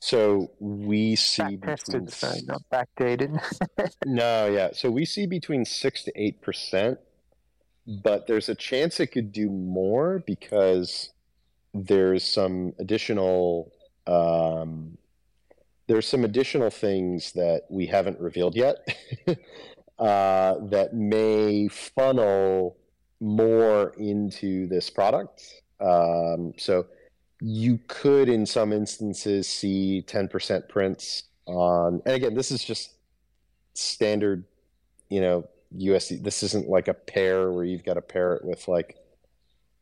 [0.00, 3.40] So we see between sorry, not backdated.
[4.06, 4.70] No, yeah.
[4.72, 6.98] So we see between six to eight percent,
[7.86, 11.10] but there's a chance it could do more because
[11.74, 13.72] there's some additional
[14.06, 14.98] um,
[15.88, 18.76] there's some additional things that we haven't revealed yet
[19.98, 22.76] uh, that may funnel
[23.20, 25.42] more into this product.
[25.80, 26.86] Um, so
[27.40, 32.92] you could, in some instances, see 10% prints on, and again, this is just
[33.74, 34.44] standard,
[35.08, 36.22] you know, USD.
[36.22, 38.96] This isn't like a pair where you've got to pair it with like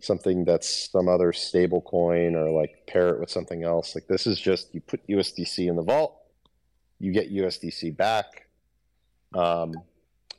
[0.00, 3.94] something that's some other stable coin or like pair it with something else.
[3.94, 6.16] Like this is just you put USDC in the vault,
[6.98, 8.48] you get USDC back,
[9.34, 9.74] um,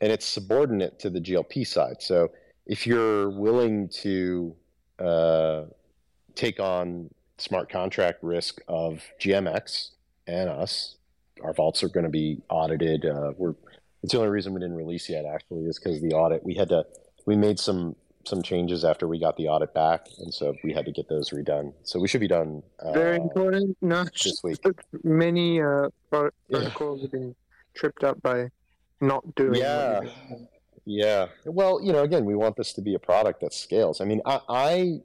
[0.02, 2.02] and it's subordinate to the GLP side.
[2.02, 2.32] So
[2.66, 4.56] if you're willing to
[5.00, 5.64] uh,
[6.38, 9.90] take on smart contract risk of GMX
[10.28, 10.96] and us,
[11.44, 13.06] our vaults are going to be audited.
[13.06, 13.56] Uh, we're
[14.04, 16.70] it's the only reason we didn't release yet actually is because the audit we had
[16.70, 16.86] to
[17.26, 17.96] we made some
[18.26, 21.32] some changes after we got the audit back and so we had to get those
[21.32, 23.76] redone so we should be done uh, Very important.
[23.82, 24.60] No, this week
[25.04, 26.60] many uh, pro- Yeah.
[26.60, 27.36] protocols have been
[27.74, 28.50] tripped up by
[29.02, 29.56] not doing.
[29.56, 30.02] Yeah.
[30.86, 34.06] yeah well you know again we want this to be a product that scales i
[34.06, 35.00] mean i i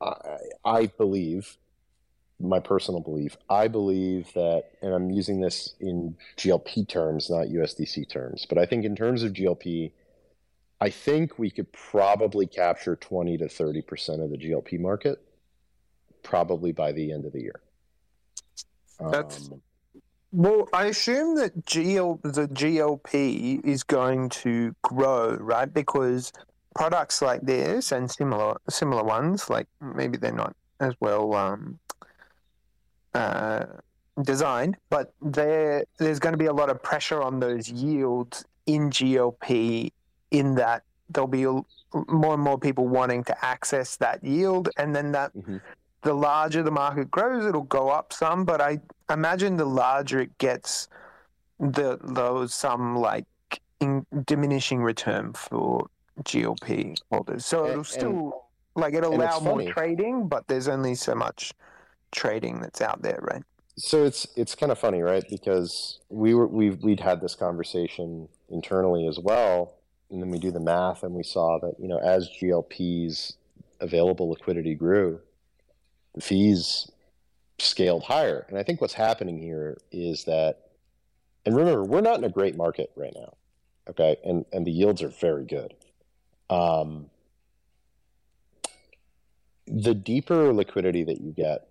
[0.00, 1.56] i, I believe
[2.40, 8.08] my personal belief i believe that and i'm using this in glp terms not usdc
[8.08, 9.92] terms but i think in terms of glp
[10.80, 15.18] I think we could probably capture 20 to 30% of the GLP market
[16.22, 17.60] probably by the end of the year.
[19.00, 19.62] That's- Um,
[20.30, 25.72] Well, I assume that GL the GLP is going to grow, right?
[25.72, 26.32] Because
[26.78, 29.66] products like this and similar similar ones, like
[30.00, 31.78] maybe they're not as well um,
[33.14, 33.64] uh,
[34.22, 38.90] designed, but there there's going to be a lot of pressure on those yields in
[38.90, 39.90] GLP.
[40.30, 45.12] In that there'll be more and more people wanting to access that yield, and then
[45.12, 45.60] that Mhm.
[46.02, 48.44] the larger the market grows, it'll go up some.
[48.44, 50.86] But I imagine the larger it gets,
[51.58, 53.26] the those some like
[53.80, 55.88] in diminishing return for
[56.24, 57.44] GLP holders.
[57.46, 58.44] So And- it'll and- still
[58.76, 59.66] like it'll allow more funny.
[59.72, 61.52] trading, but there's only so much
[62.12, 63.42] trading that's out there, right?
[63.76, 65.24] so it's it's kind of funny, right?
[65.30, 69.74] Because we were we we'd had this conversation internally as well,
[70.10, 73.36] and then we do the math, and we saw that you know as GLP's
[73.80, 75.20] available liquidity grew,
[76.14, 76.90] the fees
[77.60, 78.44] scaled higher.
[78.48, 80.70] And I think what's happening here is that,
[81.46, 83.34] and remember, we're not in a great market right now,
[83.90, 84.16] okay?
[84.24, 85.74] And and the yields are very good.
[86.50, 87.10] Um,
[89.66, 91.68] the deeper liquidity that you get,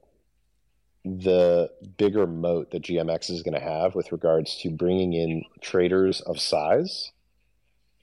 [1.04, 6.22] the bigger moat that GMX is going to have with regards to bringing in traders
[6.22, 7.12] of size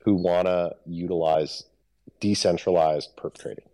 [0.04, 1.64] who want to utilize
[2.20, 3.64] decentralized perp trading.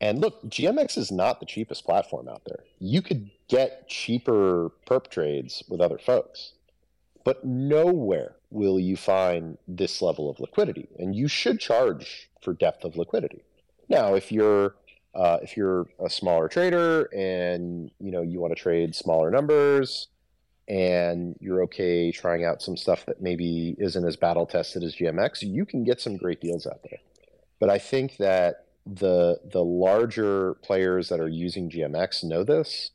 [0.00, 2.64] And look, GMX is not the cheapest platform out there.
[2.78, 6.52] You could get cheaper perp trades with other folks,
[7.24, 10.88] but nowhere will you find this level of liquidity.
[10.98, 13.42] And you should charge for depth of liquidity.
[13.88, 14.76] Now, if you're
[15.14, 20.08] uh, if you're a smaller trader and you know you want to trade smaller numbers
[20.66, 25.42] and you're okay trying out some stuff that maybe isn't as battle tested as GMX,
[25.42, 26.98] you can get some great deals out there.
[27.60, 32.90] But I think that the the larger players that are using GMX know this,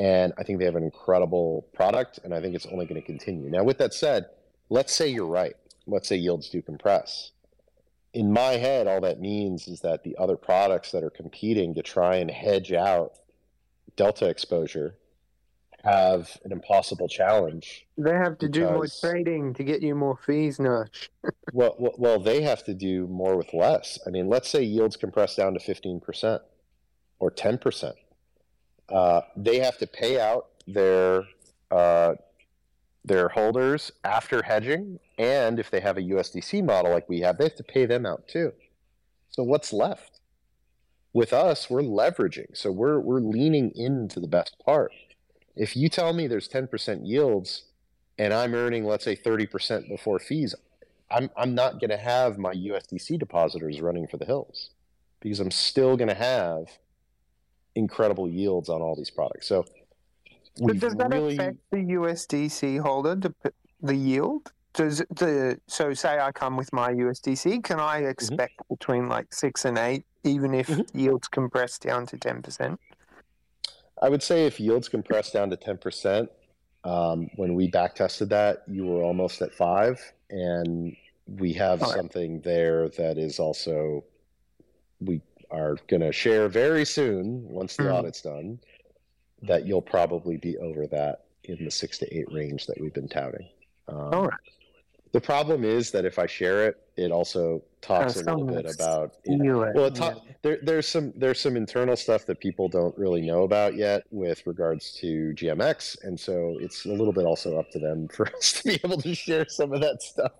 [0.00, 3.06] and I think they have an incredible product, and I think it's only going to
[3.06, 3.50] continue.
[3.50, 4.30] Now, with that said,
[4.70, 5.54] let's say you're right.
[5.86, 7.32] Let's say yields do compress.
[8.14, 11.82] In my head, all that means is that the other products that are competing to
[11.82, 13.12] try and hedge out
[13.94, 14.96] delta exposure
[15.84, 20.58] have an impossible challenge They have to do more trading to get you more fees,
[20.58, 21.10] Nash.
[21.52, 23.98] Well, well, well, they have to do more with less.
[24.06, 26.42] I mean, let's say yields compress down to fifteen percent
[27.18, 27.96] or ten percent.
[28.90, 31.24] Uh, they have to pay out their
[31.70, 32.14] uh,
[33.04, 37.44] their holders after hedging, and if they have a USDC model like we have, they
[37.44, 38.52] have to pay them out too.
[39.30, 40.20] So what's left?
[41.12, 44.92] With us, we're leveraging, so we're we're leaning into the best part.
[45.56, 47.64] If you tell me there's ten percent yields,
[48.18, 50.54] and I'm earning, let's say, thirty percent before fees,
[51.10, 54.70] I'm I'm not going to have my USDC depositors running for the hills
[55.20, 56.66] because I'm still going to have
[57.74, 59.46] incredible yields on all these products.
[59.46, 59.64] So
[60.58, 63.50] But does that really affect the USDC holder, the, p-
[63.80, 64.52] the yield?
[64.74, 68.08] Does the so say I come with my USDC, can I Mm-hmm.
[68.10, 70.86] expect between like six and eight, even if Mhm.
[70.94, 72.78] yields compress down to ten percent?
[74.02, 76.30] I would say if yields compress down to ten percent,
[76.84, 80.00] um, when we back tested that, you were almost at five,
[80.30, 80.96] and
[81.26, 81.94] we have right.
[81.94, 84.04] something there that is also
[85.00, 87.94] we are going to share very soon once the Mhm.
[87.94, 88.58] audit's done.
[89.42, 93.08] That you'll probably be over that in the six to eight range that we've been
[93.08, 93.48] touting.
[93.88, 94.38] Um, All right.
[95.12, 99.14] The problem is that if I share it, it also talks a little bit about
[99.24, 99.40] it,
[99.74, 100.14] well, it yeah.
[100.42, 104.46] there, there's some there's some internal stuff that people don't really know about yet with
[104.46, 108.52] regards to GMX, and so it's a little bit also up to them for us
[108.62, 110.32] to be able to share some of that stuff.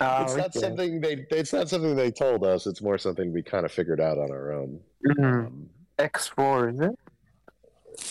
[0.00, 0.60] Oh, it's not okay.
[0.60, 2.66] something they it's not something they told us.
[2.66, 4.80] It's more something we kind of figured out on our own.
[5.06, 5.46] Mhm.
[5.46, 6.98] Um, X4, is it?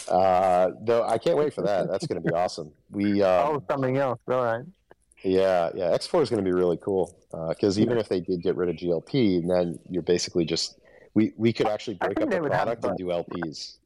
[0.10, 1.88] uh, though I can't wait for that.
[1.90, 2.72] That's going to be awesome.
[2.92, 4.20] We um, oh, something else.
[4.28, 4.66] All right.
[5.24, 5.92] Yeah, yeah.
[5.92, 7.16] X4 is going to be really cool
[7.50, 10.80] because even if they did get rid of GLP, then you're basically just
[11.14, 13.78] we we could actually break up they a would have product and do LPs.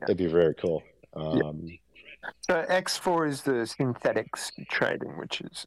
[0.00, 0.04] Yeah.
[0.04, 0.82] It'd be very cool.
[1.14, 1.68] Um,
[2.48, 5.66] So X4 is the synthetics trading, which is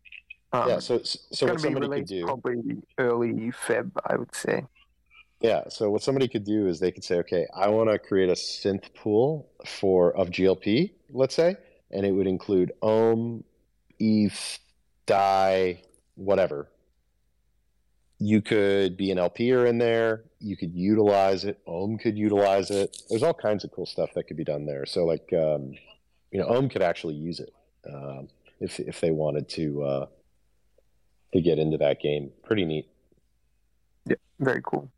[0.54, 0.80] um, yeah.
[0.80, 4.64] So so what somebody could do, probably early Feb, I would say.
[5.42, 5.64] yeah.
[5.70, 8.34] So what somebody could do is they could say, okay, I want to create a
[8.34, 11.58] synth pool for of GLP, let's say,
[11.92, 13.44] and it would include Ohm,
[14.00, 14.60] ETH,
[15.06, 15.82] DAI,
[16.16, 16.70] whatever.
[18.20, 20.24] You could be an LPer in there.
[20.40, 21.60] You could utilize it.
[21.68, 22.98] Ohm could utilize it.
[23.10, 24.86] There's all kinds of cool stuff that could be done there.
[24.88, 25.74] So like, um,
[26.32, 27.54] you know, Ohm could actually use it
[27.88, 28.30] um,
[28.60, 30.06] if if they wanted to uh,
[31.34, 32.32] to get into that game.
[32.44, 32.88] Pretty neat.
[34.06, 34.90] Yeah, very cool.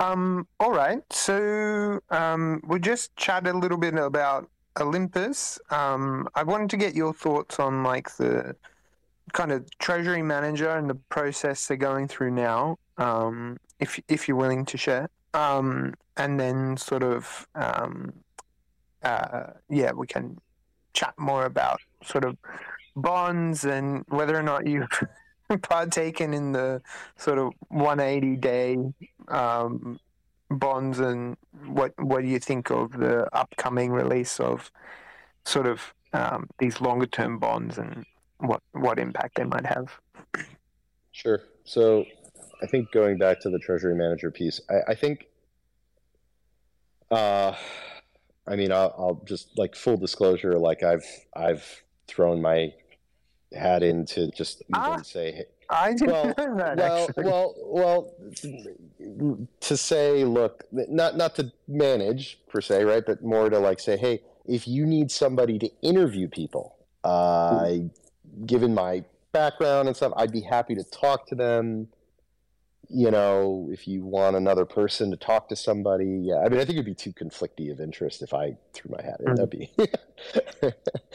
[0.00, 1.02] Um, all right.
[1.10, 4.50] So um, we'll just chat a little bit about
[4.80, 5.58] Olympus.
[5.70, 8.56] Um, I wanted to get your thoughts on like the
[9.32, 14.36] kind of treasury manager and the process they're going through now, um, if if you're
[14.36, 15.08] willing to share.
[15.32, 18.12] Um, and then sort of um,
[19.02, 20.38] uh, yeah, we can
[20.92, 22.36] chat more about sort of
[22.96, 24.88] bonds and whether or not you've
[25.62, 26.82] partaken in the
[27.16, 28.76] sort of 180 day
[29.28, 29.98] um,
[30.50, 31.36] bonds and
[31.66, 34.70] what what do you think of the upcoming release of
[35.44, 38.04] sort of um, these longer term bonds and
[38.38, 40.00] what what impact they might have?
[41.12, 41.42] Sure.
[41.64, 42.04] So
[42.62, 45.26] I think going back to the treasury manager piece, I, I think,
[47.10, 47.54] uh,
[48.46, 52.72] I mean, I'll, I'll just like full disclosure, like I've I've thrown my
[53.54, 56.76] hat into just even Ah, say, hey, I didn't well, that.
[56.76, 57.24] well, actually.
[57.24, 58.14] well, well,
[59.60, 63.96] to say, look, not not to manage per se, right, but more to like say,
[63.96, 67.74] hey, if you need somebody to interview people, uh,
[68.46, 71.88] given my background and stuff, I'd be happy to talk to them.
[72.96, 76.36] You know, if you want another person to talk to somebody, yeah.
[76.44, 79.20] I mean, I think it'd be too conflicty of interest if I threw my hat
[79.20, 79.34] in.
[79.34, 79.68] That'd be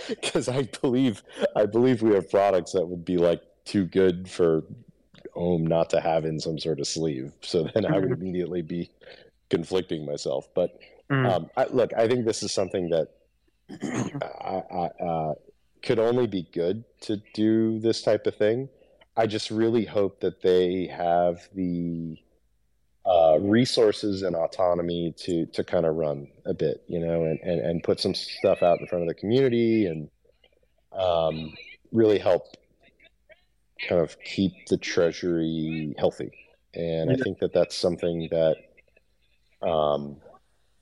[0.10, 1.24] because I believe
[1.56, 4.64] I believe we have products that would be like too good for
[5.36, 7.32] Ohm not to have in some sort of sleeve.
[7.42, 8.20] So then I would Mhm.
[8.20, 8.90] immediately be
[9.50, 10.50] conflicting myself.
[10.54, 10.78] But
[11.10, 11.26] Mm.
[11.26, 13.08] um, I, look, I think this is something that
[14.22, 15.34] I, I, uh,
[15.82, 18.68] could only be good to do this type of thing.
[19.20, 22.18] I just really hope that they have the
[23.06, 27.60] uh, resources and autonomy to to kind of run a bit, you know, and, and,
[27.60, 30.10] and put some stuff out in front of the community and
[30.94, 31.54] um,
[31.92, 32.44] really help
[33.90, 36.32] kind of keep the treasury healthy.
[36.74, 38.58] And I think that that's something that,
[39.68, 40.16] um,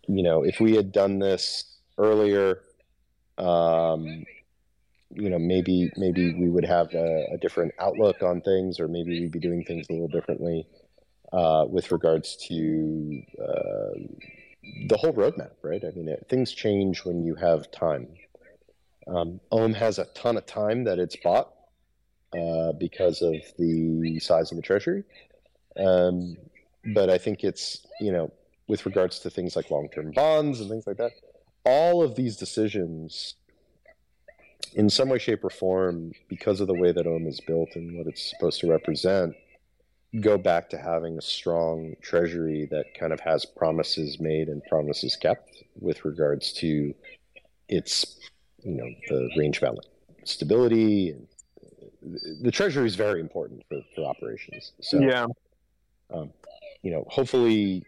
[0.07, 2.61] you know, if we had done this earlier,
[3.39, 4.25] um,
[5.12, 9.20] you know, maybe maybe we would have a, a different outlook on things, or maybe
[9.22, 10.68] we'd be doing things a little differently
[11.34, 13.99] uh, with regards to uh,
[14.88, 15.84] the whole roadmap, right?
[15.84, 18.08] I mean, it, things change when you have time.
[19.08, 21.53] Um, Ohm has a ton of time that it's bought
[22.38, 25.03] uh, because of the size of the treasury.
[25.78, 26.36] Um,
[26.93, 28.32] but I think it's, you know,
[28.68, 31.12] with regards to things like long term bonds and things like that,
[31.66, 33.36] all of these decisions,
[34.74, 37.97] in some way, shape, or form, because of the way that Ohm is built and
[37.97, 39.36] what it's supposed to represent,
[40.22, 45.16] go back to having a strong treasury that kind of has promises made and promises
[45.16, 46.93] kept with regards to
[47.70, 48.18] its,
[48.64, 49.80] you know, the range bound
[50.24, 51.12] stability.
[51.12, 51.28] And
[52.41, 54.72] the treasury is very important for, for operations.
[54.82, 55.26] So, yeah.
[56.14, 56.32] um,
[56.84, 57.86] you know, hopefully,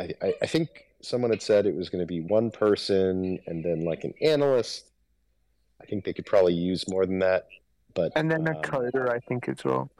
[0.00, 3.64] I, I, I think someone had said it was going to be one person and
[3.64, 4.90] then like an analyst.
[5.84, 7.46] I think they could probably use more than that,
[7.94, 9.90] but And then a um, coder, I think, as well.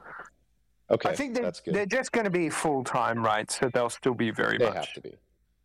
[0.90, 3.50] Okay, I think they're, they're just going to be full time, right?
[3.50, 5.14] So they'll still be very They much, have to be.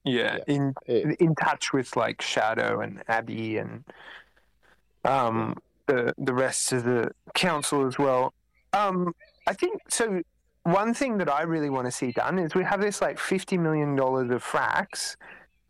[0.04, 0.56] yeah, yeah.
[0.56, 3.84] in It- in touch with like Shadow and Abby and
[5.06, 5.56] um
[5.88, 8.34] the the rest of the council as well.
[8.74, 9.14] Um,
[9.48, 10.22] I think so.
[10.64, 13.58] One thing that I really want to see done is we have this like fifty
[13.58, 15.16] million dollars of Frax,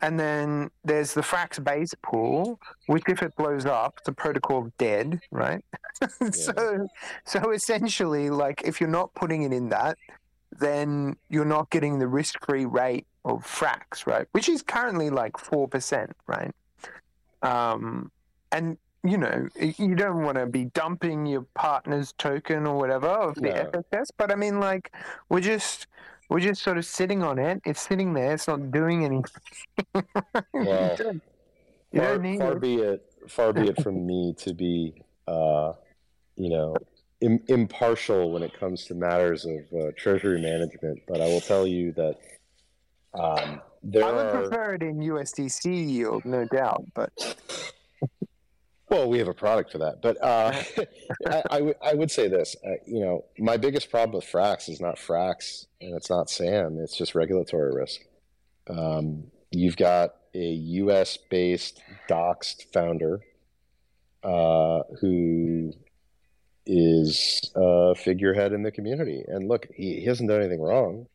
[0.02, 5.20] and then there's the Frax base pool, which if it blows up, the protocol dead,
[5.32, 5.64] right?
[6.32, 6.88] so,
[7.26, 9.98] so essentially, like if you're not putting it in that,
[10.60, 14.28] then you're not getting the risk-free rate of Frax, right?
[14.32, 16.52] Which is currently like four percent, right?
[17.42, 18.12] Um,
[18.52, 19.48] and you know,
[19.78, 23.72] you don't want to be dumping your partner's token or whatever of the No.
[23.94, 24.94] FSS, but I mean, like,
[25.30, 25.88] we're just
[26.30, 27.62] we're just sort of sitting on it.
[27.66, 28.34] It's sitting there.
[28.34, 29.26] It's not doing anything.
[30.54, 31.24] Well, you don't,
[31.92, 32.62] you far, don't need far it.
[32.62, 35.74] be it far be it from me to be uh,
[36.36, 36.76] you know
[37.22, 41.66] Im- impartial when it comes to matters of uh, treasury management but i will tell
[41.68, 42.18] you that
[43.14, 47.12] um, there I would are prefer it in USDC yield, no doubt, but
[48.90, 50.52] well we have a product for that but uh,
[51.28, 54.82] I, I, would, would say this uh, you know my biggest problem with frax is
[54.82, 58.02] not frax and it's not sam it's just regulatory risk
[58.70, 63.22] um, you've got a us based doxed founder
[64.24, 65.74] uh, who
[66.66, 69.24] is a figurehead in the community.
[69.28, 71.08] And look, he, he hasn't done anything wrong.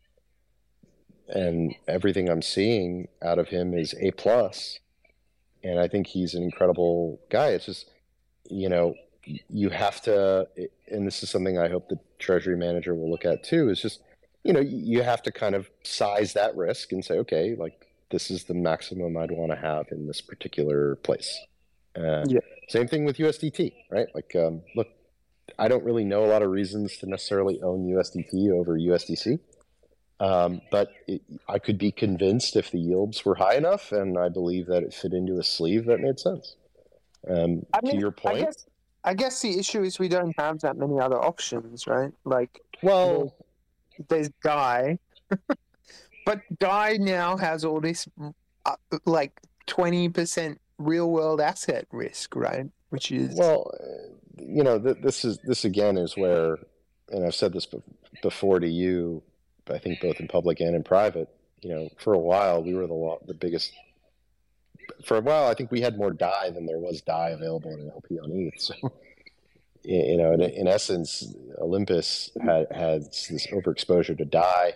[1.29, 4.81] And everything I'm seeing out of him is A plus.
[5.65, 7.49] And I think he's an incredible guy.
[7.49, 7.91] It's just,
[8.49, 8.95] you know,
[9.49, 10.47] you have to,
[10.89, 14.01] and this is something I hope the treasury manager will look at too, is just,
[14.45, 18.31] you know, you have to kind of size that risk and say, okay, like this
[18.31, 21.37] is the maximum I'd want to have in this particular place.
[21.97, 22.41] Uh, Yeah.
[22.69, 24.09] Same thing with USDT, right?
[24.15, 24.89] Like, um, look,
[25.59, 29.39] I don't really know a lot of reasons to necessarily own USDT over USDC.
[30.21, 34.29] Um, but it, I could be convinced if the yields were high enough, and I
[34.29, 36.57] believe that it fit into a sleeve that made sense.
[37.29, 38.67] Um, I to mean, your I point, guess
[39.03, 42.13] I guess the issue is we don't have that many other options, right?
[42.25, 43.35] Like well,
[44.09, 44.99] there's DAI,
[46.27, 48.07] but DAI now has all this
[48.65, 52.67] uh, like twenty percent real world asset risk, right?
[52.91, 53.71] Which is well,
[54.39, 56.59] you know, th- this is this again is where,
[57.11, 57.67] and I've said this
[58.23, 59.23] before to you,
[59.71, 61.29] I think both in public and in private.
[61.61, 63.73] You know, for a while we were the the biggest.
[65.05, 67.81] For a while, I think we had more DAI than there was DAI available in
[67.81, 68.61] an LP on ETH.
[68.61, 68.75] So,
[69.83, 74.75] you know, in, in essence, Olympus had had this overexposure to DAI.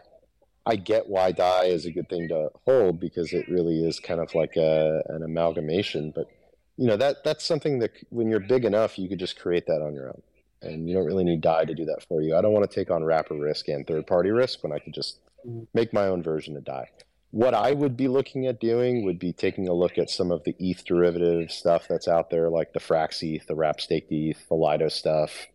[0.64, 4.20] I get why DAI is a good thing to hold because it really is kind
[4.20, 6.12] of like a, an amalgamation.
[6.14, 6.28] But
[6.76, 9.82] you know that that's something that when you're big enough, you could just create that
[9.82, 10.22] on your own
[10.62, 12.36] and you don't really need DAI to do that for you.
[12.36, 14.94] I don't want to take on wrapper risk and third party risk when I could
[14.94, 15.66] just mm.
[15.74, 16.88] make my own version of DAI.
[17.30, 20.44] What I would be looking at doing would be taking a look at some of
[20.44, 24.48] the ETH derivative stuff that's out there, like the Frax ETH, the Wrap Staked ETH,
[24.48, 25.46] the Lido stuff,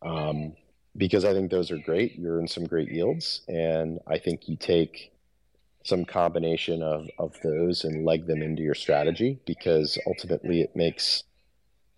[0.00, 0.54] um,
[0.96, 2.16] because I think those are great.
[2.16, 5.12] You're in some great yields, and I think you take
[5.84, 11.24] some combination of, of those and leg them into your strategy because ultimately it makes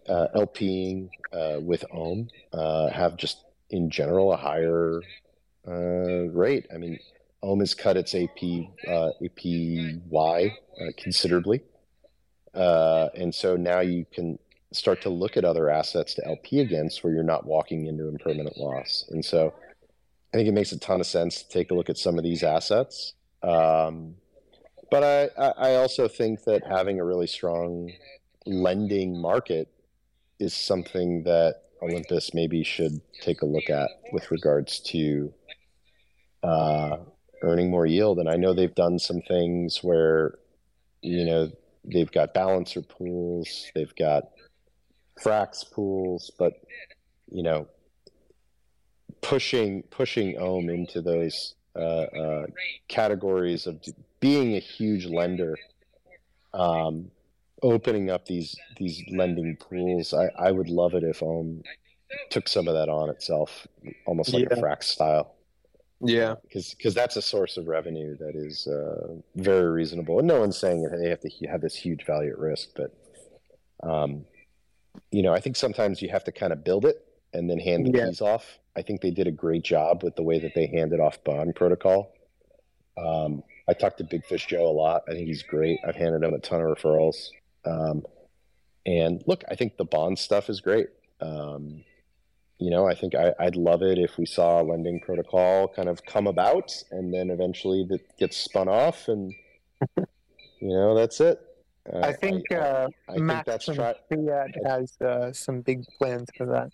[0.09, 5.01] uh, LPing uh, with Ohm uh, have just in general a higher
[5.67, 6.67] uh, rate.
[6.73, 6.99] I mean,
[7.43, 8.39] Ohm has cut its AP
[8.89, 11.63] uh, APY uh, considerably,
[12.55, 14.39] and so now you can
[14.73, 18.57] start to look at other assets to LP against where you're not walking into impermanent
[18.59, 19.05] loss.
[19.11, 19.55] And so,
[20.33, 22.25] I think it makes a ton of sense to take a look at some of
[22.25, 23.15] these assets.
[23.43, 24.17] Um,
[24.91, 27.93] but I, I also think that having a really strong
[28.47, 29.69] lending market
[30.39, 35.33] is something that Olympus maybe should take a look at with regards to
[36.43, 36.97] uh,
[37.43, 38.19] earning more yield.
[38.19, 40.39] And I know they've done some things where,
[41.03, 41.51] you know,
[41.85, 44.25] they've got balancer pools, they've got
[45.23, 46.55] frax pools, but
[47.31, 47.67] you know,
[49.21, 52.47] pushing pushing Ohm into those uh, uh,
[52.89, 53.81] categories of
[54.21, 55.57] being a huge lender
[56.53, 57.11] um,
[57.65, 60.13] opening up these these lending pools.
[60.13, 61.63] I, I would love it if Ohm
[62.31, 63.67] took some of that on itself,
[64.07, 64.59] almost like yeah.
[64.59, 65.35] a Frax style.
[66.01, 70.39] Yeah, because because that's a source of revenue that is uh, very reasonable, and no
[70.41, 72.95] one's saying that they have to have this huge value at risk, but
[73.83, 74.25] um,
[75.11, 77.87] you know, I think sometimes you have to kind of build it and then hand
[77.87, 78.07] the yeah.
[78.07, 78.59] keys off.
[78.77, 81.55] I think they did a great job with the way that they handed off bond
[81.55, 82.13] protocol.
[82.97, 85.03] Um, I talked to Big Fish Joe a lot.
[85.09, 85.79] I think he's great.
[85.87, 87.31] I've handed him a ton of referrals.
[87.67, 88.05] Um,
[88.87, 90.89] and look, I think the bond stuff is great.
[91.21, 91.85] Um,
[92.59, 95.89] you know, I think I, would love it if we saw a lending protocol kind
[95.89, 99.35] of come about and then eventually that gets spun off and,
[99.97, 100.07] you
[100.69, 101.41] know, that's it.
[101.93, 105.85] Uh, I think I, uh, I, I think that's try- Fiat has uh, some big
[105.99, 106.71] plans for that.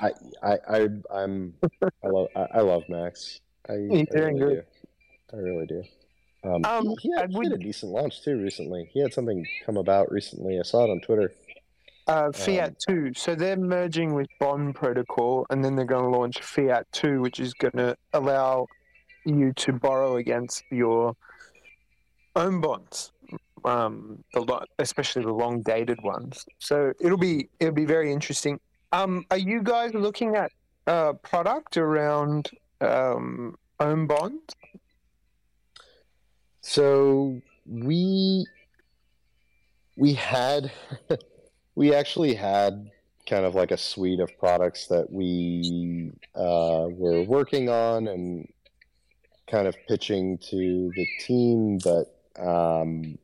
[0.00, 0.10] I
[0.42, 1.54] I, I I'm
[2.02, 3.40] I love I, I love Max.
[3.68, 4.66] I, He's doing really good.
[5.30, 5.36] Do.
[5.36, 5.84] I really do.
[6.44, 8.90] Um, um, he, had, he, had, a decent launch too recently.
[8.92, 10.58] He had something come about recently.
[10.58, 11.32] I saw it on Twitter.
[12.06, 13.14] Uh, Fiat um, 2.
[13.14, 17.40] So they're merging with Bond Protocol, and then they're going to launch Fiat 2, which
[17.40, 18.66] is going to allow
[19.24, 21.16] you to borrow against your
[22.36, 23.12] own bonds,
[23.64, 26.44] um, the especially the long dated ones.
[26.58, 28.60] So it'll be it'll be very interesting.
[28.92, 30.52] Um, are you guys looking at
[30.86, 32.50] uh, product around
[32.82, 34.54] um, own bonds?
[36.66, 38.46] So we
[39.96, 40.72] we had
[41.74, 42.90] we actually had
[43.28, 48.48] kind of like a suite of products that we uh, were working on and
[49.46, 53.18] kind of pitching to the team, but um,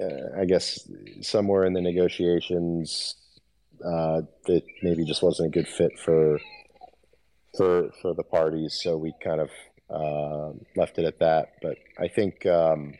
[0.00, 0.88] uh, I guess
[1.20, 3.14] somewhere in the negotiations
[3.84, 6.40] uh, that maybe just wasn't a good fit for
[7.56, 8.80] for for the parties.
[8.82, 9.50] So we kind of
[9.94, 11.54] uh, left it at that.
[11.62, 12.94] But I think um,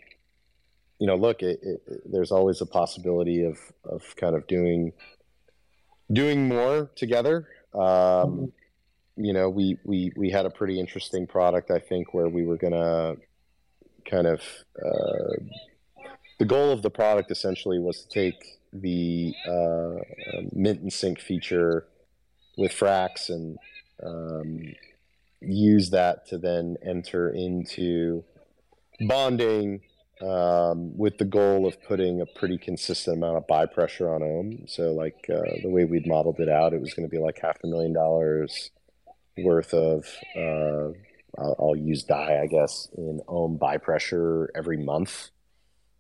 [0.98, 4.92] you know, look, it, it, there's always a possibility of of kind of doing
[6.12, 7.48] doing more together.
[7.74, 9.24] Um, mm-hmm.
[9.24, 12.56] You know, we we we had a pretty interesting product, I think, where we were
[12.56, 13.16] gonna
[14.08, 14.40] kind of
[14.84, 15.42] uh,
[16.38, 21.86] the goal of the product essentially was to take the uh, mint and sync feature
[22.56, 23.58] with Frax and
[24.04, 24.74] um,
[25.46, 28.24] use that to then enter into
[29.00, 29.80] bonding
[30.22, 34.66] um, with the goal of putting a pretty consistent amount of buy pressure on Ohm.
[34.66, 37.38] So, like uh, the way we'd modeled it out, it was going to be like
[37.40, 38.70] half a million dollars
[39.38, 40.92] worth of, uh,
[41.36, 45.30] I'll, I'll, use DAI, I guess, in Ohm buy pressure every month.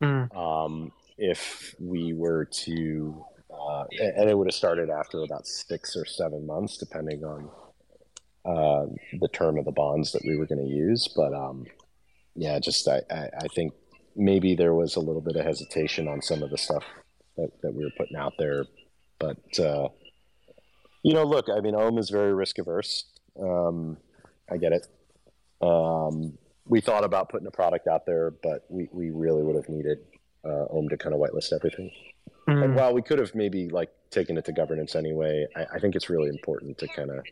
[0.00, 0.34] Mm.
[0.36, 6.04] Um, if we were to, uh, and it would have started after about six or
[6.04, 7.50] seven months, depending on
[8.44, 8.86] uh,
[9.20, 11.08] the term of the bonds that we were going to use.
[11.14, 11.66] But um,
[12.34, 13.72] yeah, just I, I, I, think
[14.16, 16.84] maybe there was a little bit of hesitation on some of the stuff
[17.36, 18.64] that, that we were putting out there.
[19.18, 19.88] But, uh,
[21.02, 23.04] you know, look, I mean, Ohm is very risk averse.
[23.40, 23.96] Um,
[24.50, 24.86] I get it.
[25.62, 26.36] Um,
[26.66, 29.98] we thought about putting a product out there, but we, we really would have needed
[30.44, 31.90] uh, Ohm to kind of whitelist everything.
[32.48, 32.64] Mm.
[32.64, 35.94] And while we could have maybe like taken it to governance anyway, I, I think
[35.94, 37.24] it's really important to kind of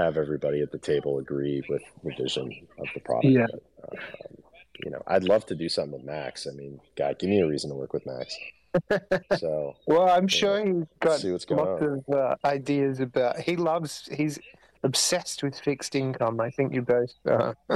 [0.00, 3.26] have everybody at the table agree with the vision of the product.
[3.32, 3.46] Yeah.
[3.80, 4.36] But, um,
[4.84, 6.46] you know, I'd love to do something with Max.
[6.46, 8.34] I mean, God, give me a reason to work with Max.
[9.38, 12.04] so Well, I'm sure he's got see what's going lots on.
[12.08, 13.38] of uh, ideas about.
[13.40, 14.08] He loves.
[14.12, 14.38] He's
[14.82, 16.40] obsessed with fixed income.
[16.40, 17.12] I think you both.
[17.28, 17.54] Uh,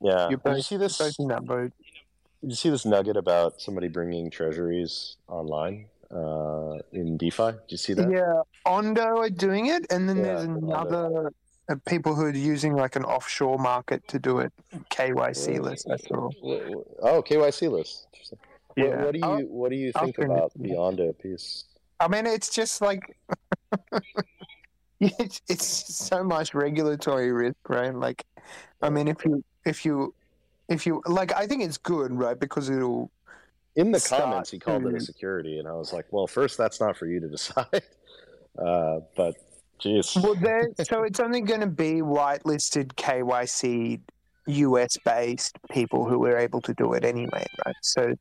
[0.00, 0.28] Yeah.
[0.28, 0.96] You both- see this?
[0.98, 1.72] both in that boat.
[2.40, 7.52] Did you see this nugget about somebody bringing treasuries online uh, in DeFi?
[7.52, 8.10] Do you see that?
[8.10, 11.30] Yeah, Ondo are doing it, and then Yeah, there's another
[11.68, 14.52] uh, people who are using like an offshore market to do it,
[14.90, 15.60] KYC
[16.08, 16.28] saw.
[16.30, 18.06] Wh- wh- Oh, KYC list.
[18.12, 18.38] Interesting.
[18.74, 19.04] What, Yeah.
[19.04, 20.76] what do you I'll- What do you think about the.
[20.76, 21.64] Ondo piece?
[22.00, 23.16] I mean, it's just like
[25.00, 27.94] it's, it's so much regulatory risk, right?
[27.94, 28.24] Like,
[28.82, 30.14] I mean, if you if you
[30.68, 32.38] if you like, I think it's good, right?
[32.38, 33.10] Because it'll
[33.78, 36.58] In the Start comments, he called it a security, and I was like, "Well, first,
[36.58, 37.82] that's not for you to decide."
[38.58, 39.36] Uh, but,
[39.78, 40.68] geez, well, there.
[40.82, 44.00] so it's only going to be whitelisted KYC
[44.48, 47.76] US based people who are able to do it anyway, right?
[47.82, 48.14] So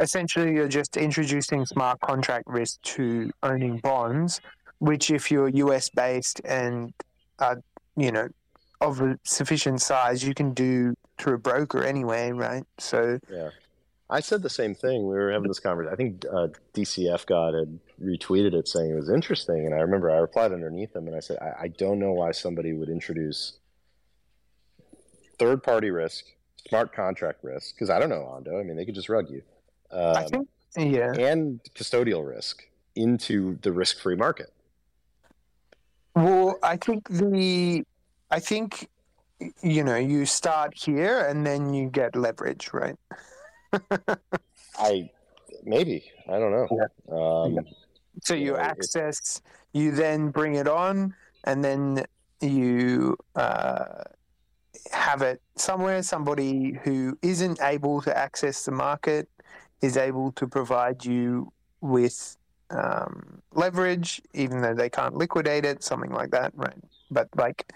[0.00, 4.40] essentially, you're just introducing smart contract risk to owning bonds,
[4.80, 6.92] which, if you're US based and
[7.38, 7.62] are,
[7.96, 8.26] you know,
[8.80, 12.64] of a sufficient size, you can do through a broker anyway, right?
[12.78, 13.50] So, yeah.
[14.08, 15.08] I said the same thing.
[15.08, 15.92] We were having this conversation.
[15.92, 20.10] I think uh, DCF God had retweeted it saying it was interesting, and I remember
[20.10, 23.58] I replied underneath him, and I said, "I, I don't know why somebody would introduce
[25.38, 26.24] third-party risk,
[26.68, 28.60] smart contract risk, because I don't know Ondo.
[28.60, 29.42] I mean, they could just rug you,
[29.92, 31.12] I um, think, yeah.
[31.12, 32.62] and custodial risk
[32.94, 34.52] into the risk-free market."
[36.14, 37.84] Well, I think the,
[38.30, 38.88] I think,
[39.62, 42.96] you know, you start here and then you get leverage, right?
[44.78, 45.10] I
[45.64, 46.68] maybe I don't know.
[47.16, 47.66] Um,
[48.22, 51.14] So you Yeah, it- access, you then bring it on,
[51.44, 52.04] and then
[52.40, 54.04] you uh,
[54.90, 56.02] have it somewhere.
[56.02, 59.28] Somebody who isn't able to access the market
[59.82, 62.36] is able to provide you with
[62.70, 66.82] um, leverage, even though they can't liquidate it, something like that, right?
[67.10, 67.70] But like,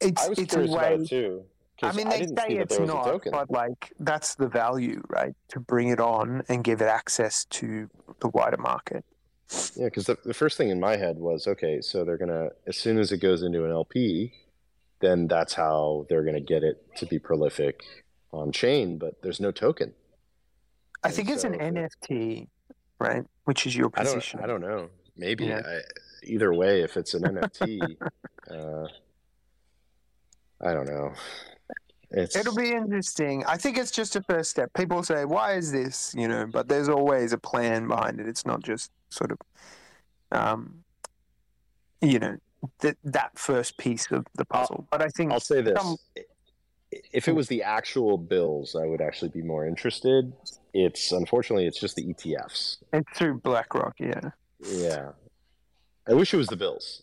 [0.00, 0.66] it's I was it's a way.
[0.66, 1.44] about it too.
[1.82, 5.02] I mean, they didn't say it's there was a not, but like that's the value,
[5.08, 5.34] right?
[5.48, 7.88] To bring it on and give it access to
[8.20, 9.04] the wider market.
[9.74, 12.76] Yeah, because the, the first thing in my head was okay, so they're gonna as
[12.76, 14.32] soon as it goes into an LP,
[15.00, 17.82] then that's how they're gonna get it to be prolific
[18.32, 18.98] on chain.
[18.98, 19.94] But there's no token.
[21.02, 22.48] I And think it's an so NFT,
[22.98, 23.24] right?
[23.44, 24.14] Which is your I don't.
[24.14, 24.40] position.
[24.40, 24.90] I don't know.
[25.16, 25.62] Maybe Yeah.
[25.66, 25.80] I,
[26.24, 27.96] either way, if it's an NFT,
[28.50, 28.86] uh,
[30.60, 31.12] I don't know.
[32.12, 33.44] It's It'll be interesting.
[33.46, 34.72] I think it's just a first step.
[34.74, 38.26] People say, "Why is this?" You know, but there's always a plan behind it.
[38.26, 39.38] It's not just sort of,
[40.32, 40.82] um,
[42.00, 42.36] you know,
[42.80, 44.86] that that first piece of the puzzle.
[44.90, 45.98] But I think I'll say this: some-
[47.12, 50.32] if it was the actual bills, I would actually be more interested.
[50.74, 52.78] It's unfortunately, it's just the ETFs.
[52.92, 53.94] it's through BlackRock.
[54.00, 54.30] Yeah.
[54.62, 55.12] Yeah,
[56.08, 57.02] I wish it was the bills.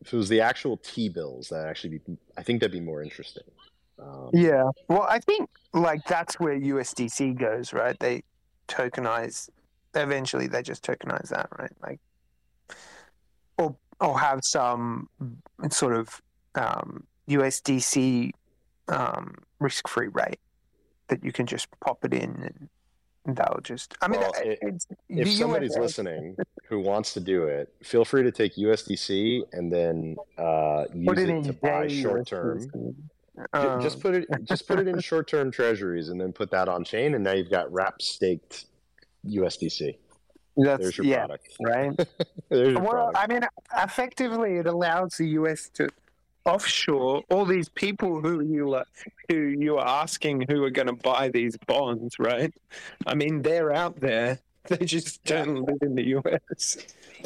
[0.00, 3.02] If it was the actual T bills, that actually be, I think that'd be more
[3.02, 3.44] interesting.
[4.00, 4.70] Um, Yeah.
[4.88, 7.98] Well, I think like that's where USDC goes, right?
[7.98, 8.22] They
[8.68, 9.48] tokenize.
[9.94, 11.72] Eventually, they just tokenize that, right?
[11.82, 12.00] Like,
[13.58, 15.08] or or have some
[15.70, 16.20] sort of
[16.54, 18.30] um, USDC
[18.88, 20.40] um, risk-free rate
[21.08, 22.68] that you can just pop it in,
[23.26, 23.94] and they'll just.
[24.00, 26.36] I mean, Well, it- it- it's, if somebody's US listening
[26.68, 31.18] who wants to do it, feel free to take USDC and then uh, use put
[31.18, 32.60] it, it to buy short term.
[33.54, 33.82] USDC.
[33.82, 36.68] Just Um, put it just put it in short term treasuries and then put that
[36.68, 38.66] on chain, and now you've got wrap staked
[39.26, 39.96] USDC.
[40.56, 41.48] that's There's your yeah, product.
[41.62, 41.96] right.
[42.48, 43.18] There's your Well, product.
[43.18, 43.42] I mean,
[43.76, 45.88] effectively, it allows the US to
[46.46, 48.86] offshore all these people who you are,
[49.28, 52.52] who you are asking who are going to buy these bonds, right?
[53.06, 54.38] I mean, they're out there.
[54.68, 56.76] They just don't live in the US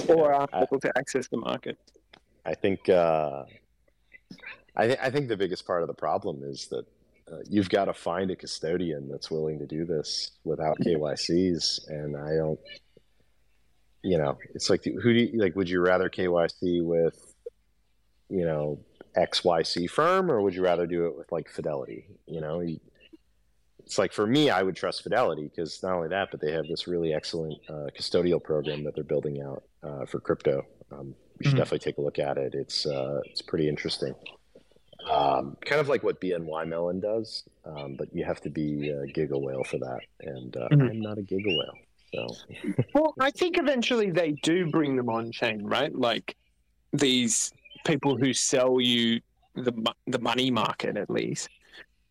[0.09, 1.77] or aren't I- able to access the market.
[2.47, 3.45] I think uh,
[4.77, 6.85] I, th- I think the biggest part of the problem is that
[7.31, 12.16] uh, you've got to find a custodian that's willing to do this without KYCs, and
[12.16, 12.61] I don't.
[14.03, 15.57] You know, it's like who do you like?
[15.57, 17.35] Would you rather KYC with,
[18.29, 18.79] you know,
[19.16, 22.07] XYC firm, or would you rather do it with like Fidelity?
[22.27, 22.79] You know, you,
[23.79, 26.66] it's like for me, I would trust Fidelity because not only that, but they have
[26.68, 30.66] this really excellent uh, custodial program that they're building out uh, for crypto.
[30.93, 31.59] Um, you should mm-hmm.
[31.59, 32.55] definitely take a look at it.
[32.55, 34.14] It's uh, it's pretty interesting.
[35.11, 39.07] Um, kind of like what BNY Mellon does, um, but you have to be a
[39.07, 40.83] giga whale for that, and uh, mm-hmm.
[40.83, 41.75] I'm not a giga whale.
[42.15, 45.95] So, well, I think eventually they do bring them on chain, right?
[45.95, 46.37] Like
[46.93, 47.53] these
[47.85, 49.21] people who sell you
[49.55, 49.73] the
[50.07, 51.49] the money market at least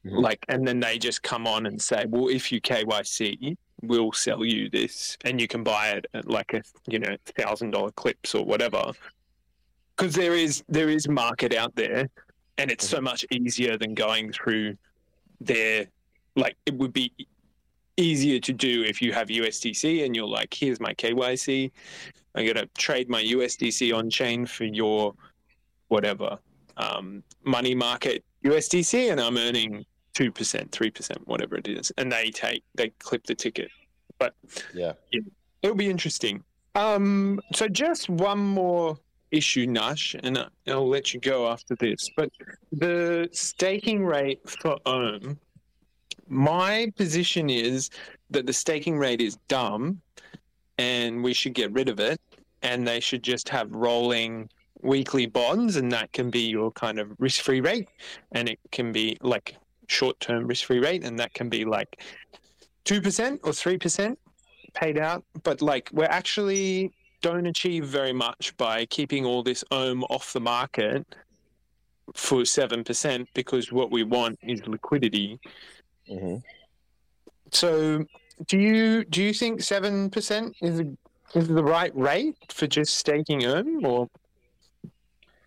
[0.06, 0.18] Mm-hmm.
[0.18, 4.44] Like, and then they just come on and say, well, if you KYC, we'll sell
[4.44, 8.36] you this, and you can buy it at like a you know thousand dollar clips
[8.36, 8.92] or whatever.
[9.96, 12.10] Because there is there is market out there,
[12.58, 12.96] and it's mm-hmm.
[12.98, 14.78] so much easier than going through
[15.42, 15.88] their
[16.36, 17.12] like it would be
[17.98, 21.72] easier to do if you have USDC and you're like, here's my KYC.
[22.36, 25.14] I'm gonna trade my USDC on chain for your
[25.90, 26.40] whatever
[26.78, 32.12] um, money market USDC, and I'm earning two percent, three percent, whatever it is, and
[32.12, 33.70] they take they clip the ticket.
[34.18, 34.34] But
[34.74, 35.22] yeah, yeah
[35.62, 36.44] it'll be interesting.
[36.76, 38.98] Um, so just one more
[39.34, 42.10] issue, Nash, and I'll let you go after this.
[42.16, 42.30] But
[42.72, 45.40] the staking rate for Ohm,
[46.28, 47.90] my position is
[48.30, 50.02] that the staking rate is dumb,
[50.78, 52.22] and we should get rid of it,
[52.62, 54.50] and they should just have rolling
[54.82, 57.90] weekly bonds, and that can be your kind of risk-free rate,
[58.34, 59.56] and it can be like
[59.88, 62.02] short term risk free rate, and that can be like
[62.86, 64.18] 2% or 3%
[64.74, 65.24] paid out.
[65.44, 66.92] But like we're actually
[67.24, 71.04] don't achieve very much by keeping all this ohm off the market
[72.14, 75.40] for 7% because what we want is liquidity.
[76.08, 76.38] Mm-hmm.
[77.52, 78.06] So
[78.48, 80.86] do you do you think 7% is a,
[81.34, 84.10] is the right rate for just staking ohm or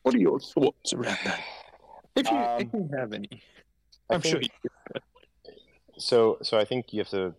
[0.02, 1.40] what are your thoughts around that?
[2.16, 3.42] If you, um, if you have any.
[4.08, 4.40] I'm think, sure.
[4.40, 4.48] You
[4.94, 5.50] do.
[5.98, 7.34] so, so I think you have to.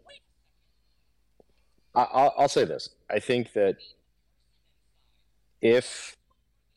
[1.95, 2.89] I, will say this.
[3.09, 3.77] I think that
[5.62, 6.16] if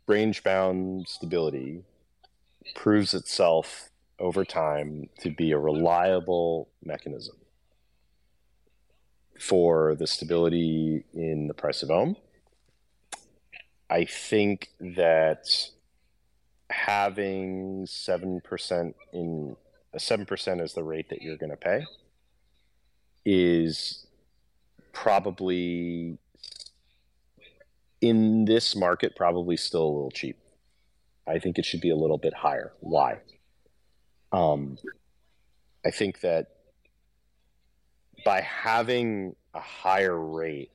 [0.07, 1.85] range bound stability
[2.74, 7.37] proves itself over time to be a reliable mechanism
[9.39, 12.16] for the stability in the price of ohm,
[13.89, 15.47] I think that
[16.68, 19.57] having 7% in
[19.93, 21.85] uh, seven percent is the rate that you're going to pay
[23.24, 24.07] is
[24.93, 26.18] probably
[28.01, 30.38] in this market probably still a little cheap.
[31.26, 32.72] I think it should be a little bit higher.
[32.80, 33.18] Why?
[34.32, 34.78] Um,
[35.84, 36.48] I think that
[38.24, 40.70] by having a higher rate,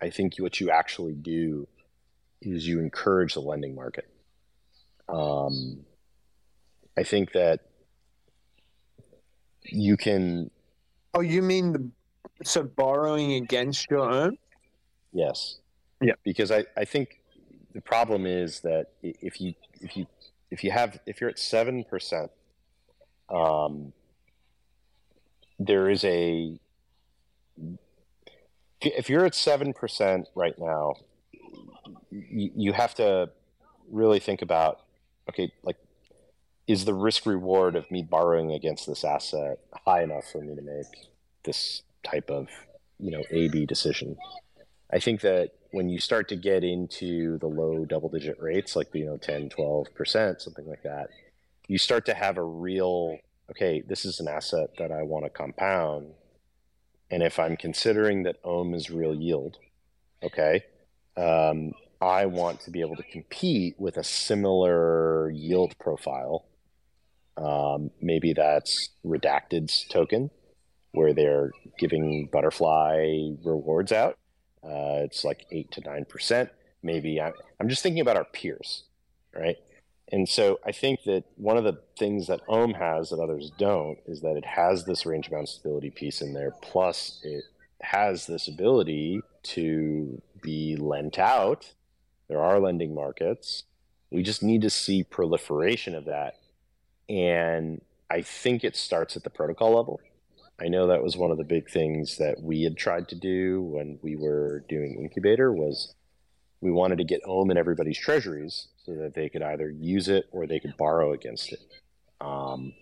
[0.00, 1.66] I think what you actually do
[2.40, 4.08] is you encourage the lending market.
[5.08, 5.80] Um,
[6.96, 7.60] I think that
[9.64, 10.50] you can.
[11.14, 11.90] Oh, you mean the
[12.44, 14.36] so borrowing against your own?
[15.12, 15.58] Yes.
[16.00, 16.14] Yeah.
[16.24, 17.20] Because I, I think
[17.74, 20.06] the problem is that if you if you
[20.50, 22.30] if you have if you're at seven percent,
[23.28, 23.92] um,
[25.58, 26.58] there is a
[28.80, 30.94] if you're at seven percent right now,
[32.10, 33.30] you, you have to
[33.90, 34.80] really think about
[35.28, 35.76] okay, like
[36.66, 40.62] is the risk reward of me borrowing against this asset high enough for me to
[40.62, 41.08] make
[41.44, 42.48] this type of
[42.98, 44.16] you know A B decision?
[44.90, 48.94] I think that when you start to get into the low double digit rates, like
[48.94, 51.08] you know 10, 12 percent, something like that,
[51.66, 53.18] you start to have a real
[53.50, 56.12] okay, this is an asset that I want to compound,
[57.10, 59.56] and if I'm considering that Ohm is real yield,
[60.22, 60.64] okay,
[61.16, 66.44] um, I want to be able to compete with a similar yield profile
[67.38, 70.30] um, maybe that's Redacted's token,
[70.92, 74.18] where they're giving butterfly rewards out.
[74.62, 76.50] Uh, it's like eight to nine percent.
[76.82, 78.84] Maybe I'm, I'm just thinking about our peers,
[79.34, 79.56] right?
[80.10, 83.98] And so I think that one of the things that Ohm has that others don't
[84.06, 86.52] is that it has this range bound stability piece in there.
[86.62, 87.44] Plus, it
[87.82, 91.72] has this ability to be lent out.
[92.28, 93.64] There are lending markets.
[94.10, 96.36] We just need to see proliferation of that
[97.08, 97.80] and
[98.10, 100.00] I think it starts at the protocol level.
[100.60, 103.62] I know that was one of the big things that we had tried to do
[103.62, 105.94] when we were doing incubator was
[106.60, 110.26] we wanted to get Ohm in everybody's treasuries so that they could either use it
[110.32, 111.60] or they could borrow against it.
[112.20, 112.72] Um,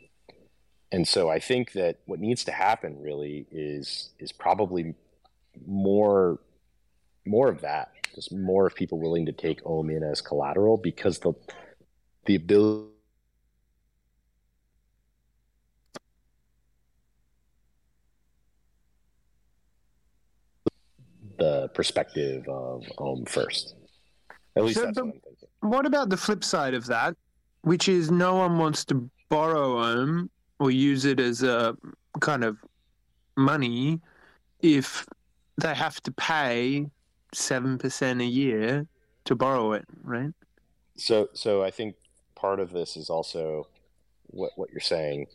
[0.90, 4.94] and so I think that what needs to happen really is is probably
[5.66, 6.38] more
[7.26, 11.18] more of that, just more of people willing to take Ohm in as collateral because
[11.18, 11.34] the
[12.24, 12.95] the ability
[21.38, 23.74] the perspective of Ohm first.
[24.56, 25.48] At least So that's the- what I'm thinking.
[25.60, 27.16] What about the flip side of that,
[27.62, 31.76] which is no one wants to borrow Ohm or use it as a
[32.20, 32.56] kind of
[33.36, 34.00] money
[34.60, 35.06] if
[35.60, 36.86] they have to pay
[37.34, 38.86] seven percent a year
[39.24, 40.32] to borrow it, right?
[40.96, 41.96] So, so I think
[42.34, 43.66] part of this is also
[44.28, 45.26] what what you're saying.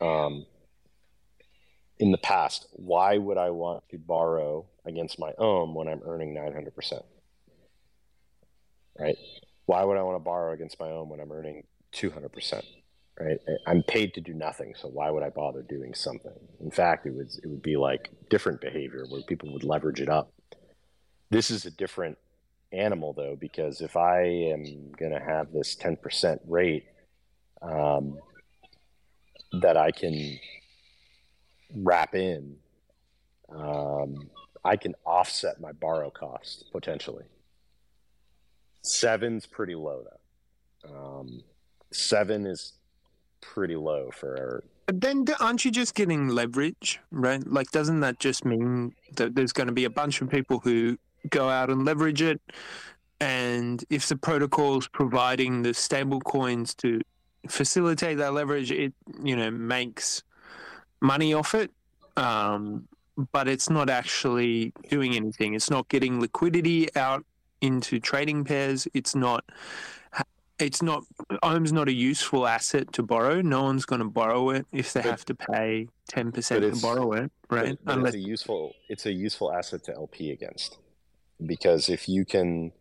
[0.00, 0.46] Um,
[1.98, 6.34] in the past, why would I want to borrow against my Ohm when I'm earning
[6.34, 7.02] 900 percent?
[8.98, 9.16] Right?
[9.66, 12.64] Why would I want to borrow against my Ohm when I'm earning 200 percent?
[13.18, 13.38] Right?
[13.48, 16.38] I- I'm paid to do nothing, so why would I bother doing something?
[16.60, 20.08] In fact, it would it would be like different behavior where people would leverage it
[20.08, 20.32] up.
[21.30, 22.16] This is a different
[22.72, 26.84] animal though because if i am going to have this 10% rate
[27.62, 28.18] um,
[29.62, 30.38] that i can
[31.74, 32.56] wrap in
[33.54, 34.28] um,
[34.64, 37.24] i can offset my borrow cost potentially
[38.82, 40.18] seven's pretty low though
[40.94, 41.42] um,
[41.92, 42.74] seven is
[43.40, 44.62] pretty low for
[44.92, 47.46] then aren't you just getting leverage, right?
[47.46, 50.96] Like, doesn't that just mean that there's going to be a bunch of people who
[51.28, 52.40] go out and leverage it?
[53.20, 57.00] And if the protocol's providing the stable coins to
[57.48, 60.22] facilitate that leverage, it, you know, makes
[61.00, 61.70] money off it.
[62.16, 62.88] Um,
[63.32, 65.54] but it's not actually doing anything.
[65.54, 67.24] It's not getting liquidity out
[67.60, 68.86] into trading pairs.
[68.94, 69.44] It's not
[70.58, 71.04] it's not
[71.42, 73.40] Ohm's not a useful asset to borrow.
[73.42, 76.80] No one's going to borrow it if they But- have to pay ten percent to
[76.80, 77.78] borrow it, right?
[77.84, 80.78] But, Unless it's a useful it's a useful asset to LP against
[81.44, 82.72] because if you can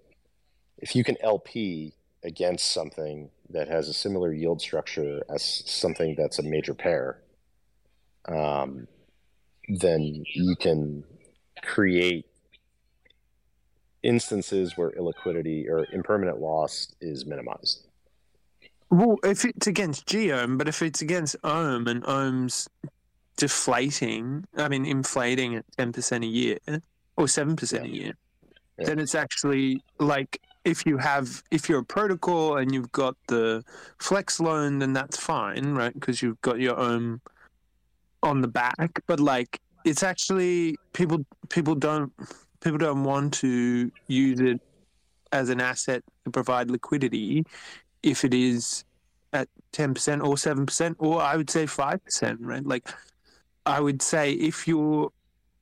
[0.79, 1.93] if you can LP
[2.23, 7.21] against something that has a similar yield structure as something that's a major pair,
[8.27, 8.87] um,
[9.69, 11.03] then you can
[11.63, 12.25] create
[14.03, 17.87] instances where illiquidity or impermanent loss is minimized.
[18.89, 22.67] well, if it's against gOHM, but if it's against Ohm and Ohm's
[23.35, 26.57] deflating, I mean inflating at ten percent a year
[27.17, 28.13] or seven percent a year,
[28.79, 28.85] Yeah.
[28.87, 33.63] then it's actually like if you have if you're a protocol and you've got the
[33.99, 35.93] flex loan, then that's fine, right?
[35.93, 37.19] Because you've got your own
[38.23, 39.01] on the back.
[39.07, 42.11] But like it's actually people people don't
[42.61, 44.59] people don't want to use it
[45.31, 47.45] as an asset to provide liquidity
[48.03, 48.83] if it is
[49.33, 52.65] at ten percent or seven percent or I would say five percent, right?
[52.65, 52.89] Like
[53.65, 55.11] I would say if you're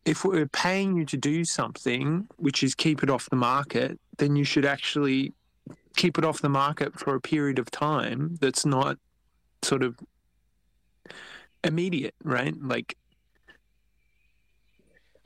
[0.06, 4.36] if we're paying you to do something, which is keep it off the market, then
[4.36, 5.34] you should actually
[5.96, 8.98] keep it off the market for a period of time that's not
[9.64, 9.98] sort of
[11.66, 12.54] immediate, right?
[12.62, 12.98] Like,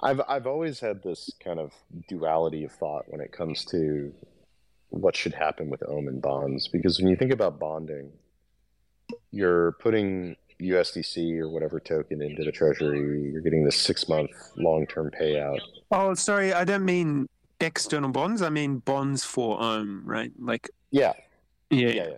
[0.01, 1.73] I've I've always had this kind of
[2.07, 4.13] duality of thought when it comes to
[4.89, 8.11] what should happen with Ohm and bonds because when you think about bonding,
[9.31, 14.85] you're putting USDC or whatever token into the treasury, you're getting this six month long
[14.87, 15.59] term payout.
[15.91, 17.27] oh, sorry, I don't mean
[17.59, 18.41] external bonds.
[18.41, 20.31] I mean bonds for Ohm, right?
[20.39, 21.13] Like, Yeah,
[21.69, 22.17] yeah, yeah, yeah.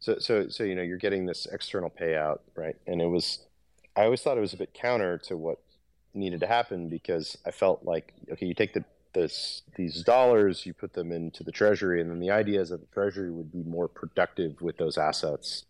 [0.00, 2.76] So so so you know you're getting this external payout, right?
[2.86, 3.45] And it was
[3.96, 5.58] I always thought it was a bit counter to what
[6.14, 8.84] needed to happen because I felt like okay, you take the
[9.16, 12.80] this these dollars, you put them into the treasury, and then the idea is that
[12.80, 15.64] the treasury would be more productive with those assets.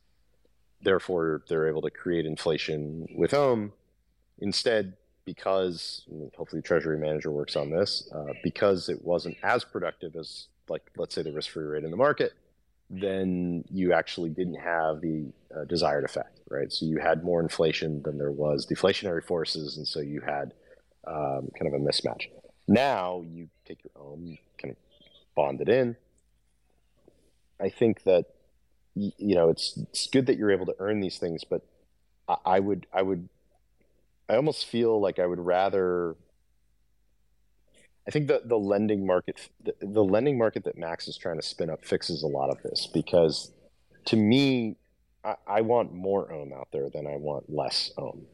[0.82, 3.72] Therefore, they're able to create inflation with Ohm.
[4.40, 6.04] Instead, because
[6.36, 11.14] hopefully Treasury Manager works on this, uh, because it wasn't as productive as like let's
[11.14, 12.32] say the risk-free rate in the market,
[12.88, 16.72] then you actually didn't have the uh, desired effect, right?
[16.72, 20.52] So you had more inflation than there was deflationary forces, and so you had
[21.06, 22.28] um, kind of a mismatch.
[22.68, 24.76] Now you take your own, kind of
[25.34, 25.96] bond it in.
[27.60, 28.26] I think that
[28.94, 31.62] you know it's it's good that you're able to earn these things, but
[32.28, 33.28] I, I would I would
[34.28, 36.16] I almost feel like I would rather.
[38.06, 41.46] I think that the lending market, the, the lending market that Max is trying to
[41.46, 43.50] spin up, fixes a lot of this because,
[44.06, 44.76] to me,
[45.24, 48.26] I, I want more ohm out there than I want less ohm.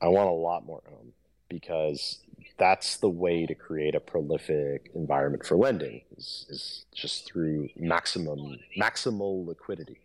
[0.00, 1.12] I want a lot more ohm
[1.48, 2.20] because
[2.58, 8.56] that's the way to create a prolific environment for lending is, is just through maximum
[8.78, 10.00] maximal liquidity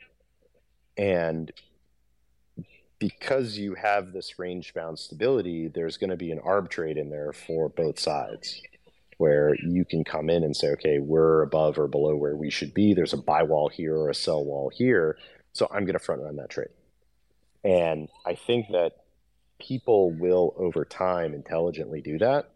[0.97, 1.51] and
[2.99, 7.09] because you have this range bound stability there's going to be an arb trade in
[7.09, 8.61] there for both sides
[9.21, 12.73] where you can come in and say okay we're above or below where we should
[12.73, 12.93] be.
[12.93, 15.17] There's a buy wall here or a sell wall here
[15.53, 16.73] so i'm going to front run that trade.
[17.63, 18.93] And i think that
[19.59, 22.49] people will over time intelligently do that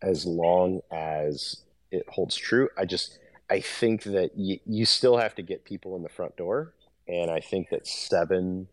[0.00, 2.68] as long as it holds true.
[2.76, 3.18] I just
[3.50, 6.74] I think that you, you still have to get people in the front door,
[7.06, 8.68] and I think that seven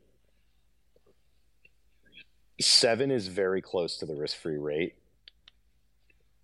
[2.60, 4.96] seven is very close to the risk free rate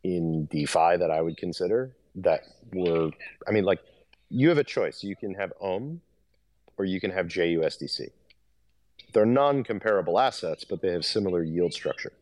[0.04, 1.96] in DeFi that I would consider.
[2.16, 2.42] That
[2.74, 3.12] were
[3.48, 3.80] I mean, like
[4.30, 5.04] you have a choice.
[5.04, 6.02] You can have Ohm,
[6.78, 8.10] or you can have jUSDC.
[9.14, 12.14] They're non-comparable assets, but they have similar yield structure.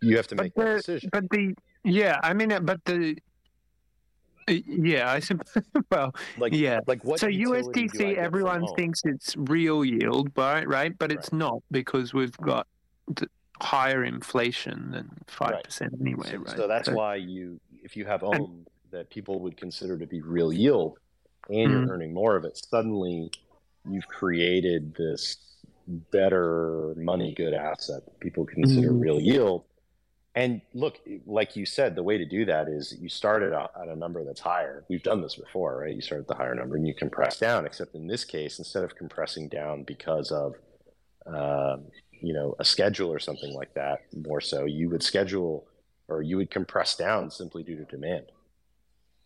[0.00, 1.10] You have to make but that the, decision.
[1.12, 1.54] But the
[1.84, 3.16] yeah, I mean, uh, but the
[4.48, 5.64] uh, yeah, I suppose.
[5.90, 6.80] Well, Like yeah.
[6.86, 7.18] like what?
[7.20, 10.66] so utility do I USDC, everyone thinks it's real yield, right?
[10.68, 12.66] Right, but it's not because we've got
[13.06, 13.28] the
[13.60, 16.56] higher inflation than five percent anyway, So, right?
[16.56, 20.52] so that's why you, if you have Ohm that people would consider to be real
[20.52, 20.98] yield,
[21.48, 21.90] and you're Mhm.
[21.90, 23.30] earning more of it, suddenly
[23.88, 25.36] you've created this
[26.10, 29.00] better money good asset people consider Mhm.
[29.00, 29.64] real yield.
[30.34, 33.70] And look, like you said, the way to do that is you start at a,
[33.80, 34.84] at a number that's higher.
[34.88, 35.94] We've done this before, right?
[35.94, 37.66] You start at the higher number and you compress down.
[37.66, 40.54] Except in this case, instead of compressing down because of
[41.26, 41.86] um,
[42.20, 45.66] you know a schedule or something like that, more so you would schedule
[46.08, 48.26] or you would compress down simply due to demand.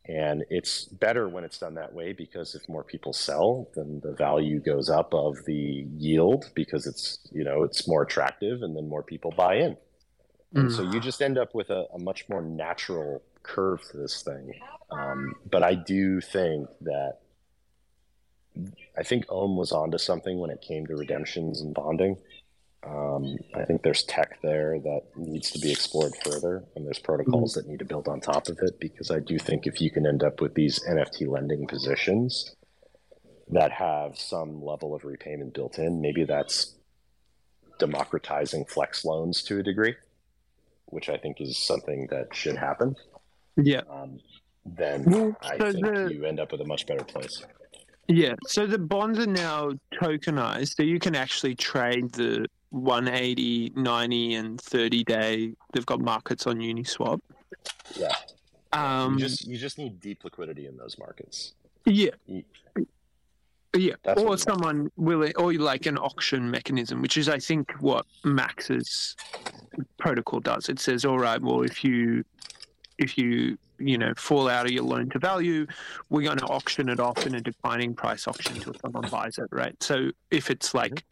[0.06, 4.12] And it's better when it's done that way because if more people sell, then the
[4.12, 8.88] value goes up of the yield because it's you know it's more attractive, and then
[8.88, 9.76] more people buy in.
[10.54, 10.72] And Mm.
[10.72, 14.52] so you just end up with a, a much more natural curve to this thing.
[14.90, 17.18] Um, but I do think that
[18.98, 22.16] I think Ohm was onto something when it came to redemptions and bonding.
[22.84, 27.52] Um, I think there's tech there that needs to be explored further, and there's protocols
[27.54, 30.04] that need to build on top of it because I do think if you can
[30.06, 32.56] end up with these NFT lending positions
[33.48, 36.74] that have some level of repayment built in, maybe that's
[37.78, 39.94] democratizing flex loans to a degree,
[40.86, 42.96] which I think is something that should happen.
[43.56, 44.18] yeah, Um,
[44.64, 47.44] then Well, I so think the- you end up with a much better place.
[48.08, 48.34] yeah.
[48.46, 54.60] So the bonds are now tokenized, so you can actually trade the 180, 90, and
[54.60, 55.52] 30 day.
[55.72, 57.20] They've got markets on Uniswap.
[57.94, 58.12] Yeah.
[58.72, 61.54] Um, you just you just need deep liquidity in those markets.
[61.84, 62.10] Yeah.
[62.26, 62.44] You-
[63.74, 68.04] Yeah, That's or someone willing, or like an auction mechanism, which is, I think, what
[68.22, 69.16] Max's
[69.98, 70.68] protocol does.
[70.68, 72.22] It says, all right, well, if you,
[73.02, 75.66] if you, you know, fall out of your loan to value,
[76.08, 79.48] we're going to auction it off in a declining price auction until someone buys it,
[79.50, 79.80] right?
[79.82, 81.04] So if it's like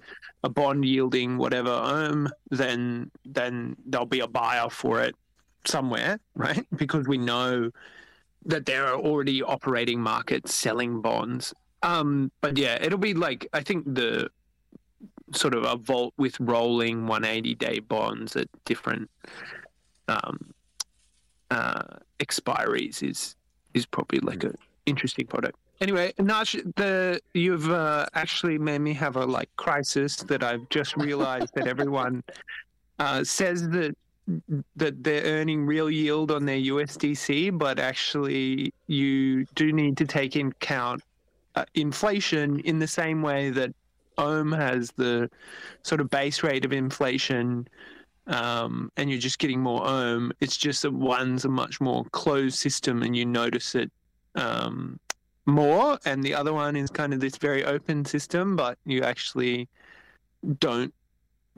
[0.45, 5.15] a bond yielding whatever um, then then there'll be a buyer for it
[5.67, 6.67] somewhere, right?
[6.77, 7.71] Because we know
[8.47, 11.53] that there are already operating markets selling bonds.
[11.83, 14.31] Um, but yeah, it'll be like I think the
[15.33, 19.11] sort of a vault with rolling 180 day bonds at different
[20.09, 20.53] um,
[21.51, 21.83] uh,
[22.19, 23.37] expiries is
[23.75, 24.55] is probably like a
[24.87, 25.57] interesting product.
[25.81, 30.97] Anyway, Nach, the you've uh, actually made me have a like crisis that I've just
[30.97, 32.23] realized that everyone
[32.99, 33.97] uh, says that
[34.77, 40.37] that they're earning real yield on their USDC, but actually you do need to take
[40.37, 41.03] into account
[41.57, 43.75] uh, inflation in the same way that
[44.19, 45.31] Ohm has the
[45.83, 47.67] sort of base rate of inflation,
[48.31, 50.33] um, and you're just getting more Ohm.
[50.41, 53.91] It's just that one's a much more closed system, and you notice it
[54.37, 54.99] um,
[55.47, 59.69] more, and the other one is kind of this very open system, but you actually
[60.59, 60.95] don't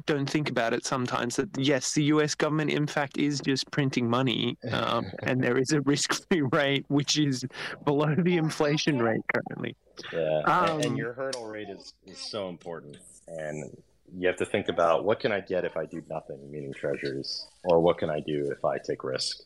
[0.07, 4.09] don't think about it sometimes that yes the US government in fact is just printing
[4.09, 7.45] money um, and there is a risk-free rate which is
[7.85, 9.77] below the inflation rate currently
[10.13, 12.97] Yeah, and, Um, and your hurdle rate is, is so important,
[13.29, 13.77] and
[14.17, 17.47] you have to think about what can I get if I do nothing, meaning treasuries,
[17.65, 19.43] or what can I do if I take risk.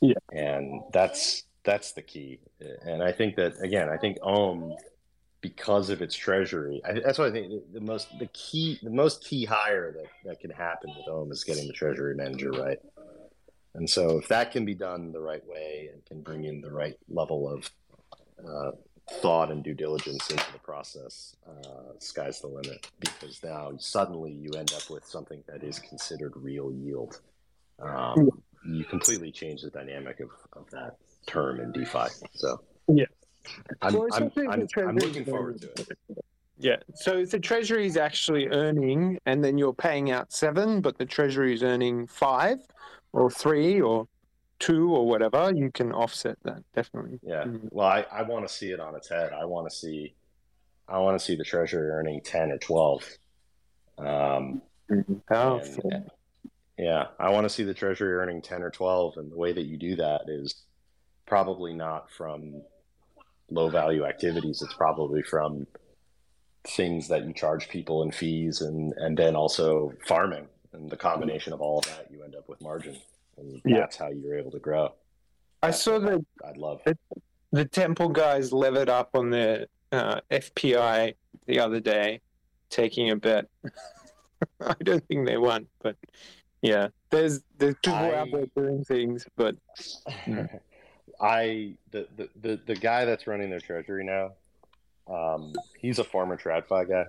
[0.00, 0.14] Yeah.
[0.32, 2.40] and that's that's the key.
[2.84, 4.74] And I think that again, I think Ohm,
[5.40, 8.90] because of its treasury, I, that's what I think the, the most the key the
[8.90, 12.78] most key hire that that can happen with Ohm is getting the treasury manager right.
[13.74, 16.70] And so if that can be done the right way and can bring in the
[16.70, 17.70] right level of
[18.46, 18.72] uh,
[19.10, 24.50] thought and due diligence into the process, uh, sky's the limit because now suddenly you
[24.52, 27.20] end up with something that is considered real yield.
[27.80, 28.30] Um,
[28.64, 30.96] you completely change the dynamic of, of that
[31.26, 32.08] term in DeFi.
[32.34, 33.04] So Yeah.
[33.80, 35.88] I'm, Well, I'm, I'm, I'm looking forward to it.
[36.58, 40.96] yeah so if the treasury is actually earning and then you're paying out seven but
[40.96, 42.58] the treasury is earning five
[43.12, 44.06] or three or
[44.62, 47.44] two or whatever you can offset that definitely Yeah.
[47.44, 47.68] Mhm.
[47.72, 49.32] Well, I, I want to see it on its head.
[49.32, 50.14] I want to see,
[50.88, 53.08] I want to see the treasury earning 10 or 12.
[53.98, 54.62] Um,
[55.28, 55.90] Powerful.
[55.92, 56.10] and,
[56.78, 59.16] Yeah, I want to see the treasury earning 10 or 12.
[59.16, 60.54] And the way that you do that is
[61.26, 62.62] probably not from
[63.50, 64.62] low value activities.
[64.62, 65.66] It's probably from
[66.64, 70.46] things that you charge people in fees and, and then also farming.
[70.72, 72.96] And the combination of all of that, you end up with margin.
[73.38, 73.78] And Yeah.
[73.80, 74.94] that's how you're able to grow.
[75.62, 76.82] I saw the I'd love.
[77.52, 81.14] the Temple guys levered up on their uh, FPI
[81.46, 82.20] the other day,
[82.70, 83.46] taking a bet.
[84.60, 85.96] I don't think they won, but
[86.62, 89.54] yeah, there's there's people out I- there doing things, but
[91.20, 94.32] I the, the the the guy that's running their treasury now,
[95.12, 97.06] um, he's a former TradFi guy.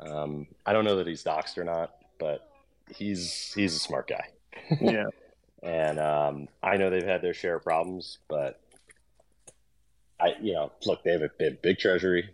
[0.00, 2.48] Um, I don't know that he's doxed or not, but
[2.94, 4.28] he's he's a smart guy,
[4.80, 5.06] yeah,
[5.62, 8.60] and um, I know they've had their share of problems, but
[10.20, 12.30] I you know look they have a, big, big treasury,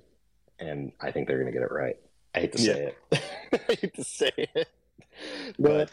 [0.59, 1.97] and I think they're going to get it right.
[2.35, 3.23] I hate to say it.
[3.69, 4.69] I hate to say it.
[5.59, 5.91] But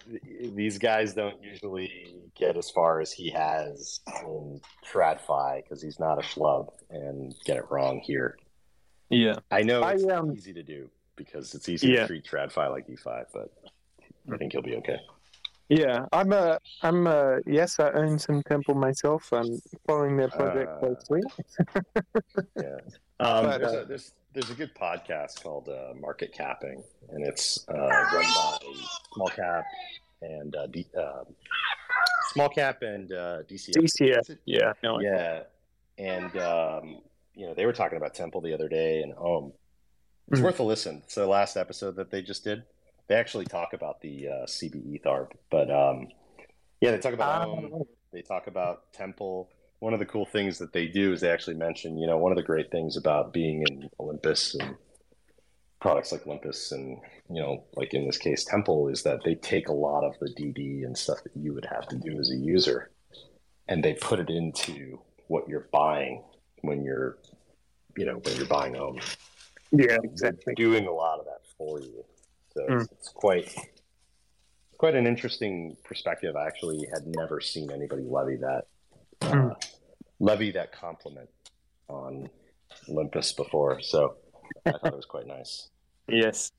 [0.54, 4.60] these guys don't usually get as far as he has in
[4.92, 8.38] TradFi because he's not a schlub and get it wrong here.
[9.10, 12.02] yeah, I know I, it's um, easy to do because it's easy Yeah.
[12.02, 13.54] to treat TradFi like DeFi, but
[14.30, 15.00] I think he'll be okay.
[15.70, 16.06] Yeah.
[16.12, 17.80] I'm a I'm a yes.
[17.80, 19.32] I own some Temple myself.
[19.32, 21.22] I'm following their project Uh, closely.
[22.62, 22.78] Yeah.
[23.20, 27.26] Um, But, there's, uh, a, there's there's a good podcast called uh, Market Capping, and
[27.26, 28.58] it's uh, run by
[29.14, 29.64] Small Cap
[30.22, 31.24] and uh, D, uh,
[32.34, 33.76] Small Cap and uh, DCF.
[33.78, 34.38] DCF.
[34.46, 35.44] Yeah, no, Yeah,
[36.00, 37.02] and um,
[37.36, 39.54] you know they were talking about Temple the other day and Ohm.
[40.32, 40.44] It's Mhm.
[40.46, 41.02] worth a listen.
[41.06, 42.64] It's the last episode that they just did.
[43.08, 46.08] They actually talk about the uh, CBE Tharp, but um,
[46.82, 47.48] yeah, they talk about.
[47.48, 49.50] Um, They talk about Temple.
[49.80, 52.32] One of the cool things that they do is they actually mention, you know, one
[52.32, 54.76] of the great things about being in Olympus and
[55.82, 57.00] products like Olympus and,
[57.30, 60.30] you know, like in this case, Temple, is that they take a lot of the
[60.30, 62.92] DD and stuff that you would have to do as a user
[63.68, 66.24] and they put it into what you're buying
[66.62, 67.18] when you're,
[67.98, 69.00] you know, when you're buying Ohm.
[69.72, 70.44] yeah, exactly.
[70.46, 72.06] They're doing a lot of that for you.
[72.56, 72.92] So it's, Mm.
[72.94, 73.56] it's quite
[74.78, 76.36] quite an interesting perspective.
[76.36, 78.68] I actually had never seen anybody levy that
[79.22, 79.64] uh, Mm.
[80.20, 81.30] levy that compliment
[81.88, 82.30] on
[82.90, 83.80] Olympus before.
[83.82, 84.18] So
[84.66, 85.70] I thought it was quite nice.
[86.10, 86.52] Yes.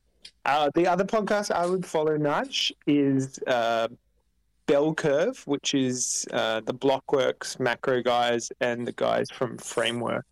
[0.46, 3.88] Uh, the other podcast I would follow, Nach, is uh,
[4.64, 10.24] Bell Curve, which is uh, the Blockworks macro guys and the guys from Framework.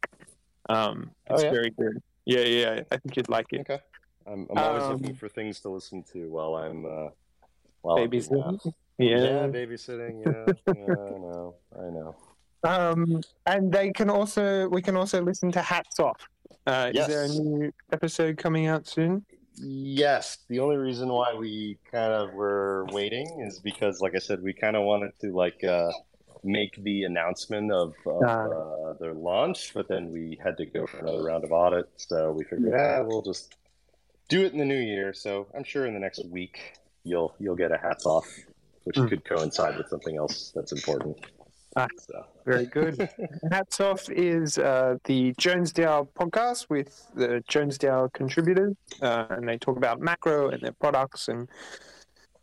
[0.71, 1.51] Um, Oh, it's yeah?
[1.51, 2.03] very good.
[2.25, 2.81] Yeah, yeah.
[2.91, 3.61] I think you'd like it.
[3.61, 3.81] Okay.
[4.27, 7.09] I'm, I'm always Um, looking for things to listen to while I'm uh,
[7.83, 8.73] while I'm Babysitting.
[8.99, 9.17] Yeah.
[9.19, 10.25] Yeah, babysitting.
[10.25, 12.15] Yeah, yeah, I know, I know.
[12.65, 16.21] Um, and they can also we can also listen to Hats Off.
[16.67, 19.25] Uh, Is there a new episode coming out soon?
[19.57, 24.43] Yes, the only reason why we kind of were waiting is because, like I said,
[24.43, 25.91] we kind of wanted to like uh,
[26.45, 28.45] make the announcement of, of Ah.
[28.47, 32.33] uh, their launch, but then we had to go for another round of audit, so
[32.33, 33.55] we figured, ah, we'll just
[34.33, 35.13] do it in the new year.
[35.13, 36.57] So I'm sure in the next week
[37.05, 38.27] you'll you'll get a hats off,
[38.85, 39.07] which Hmm.
[39.11, 41.17] could coincide with something else that's important.
[41.77, 41.87] Ah.
[42.09, 42.95] So Very good.
[43.51, 49.49] Hats Off is uh, the Jones DAO podcast with the Jones DAO contributors, uh, and
[49.49, 51.49] they talk about macro and their products and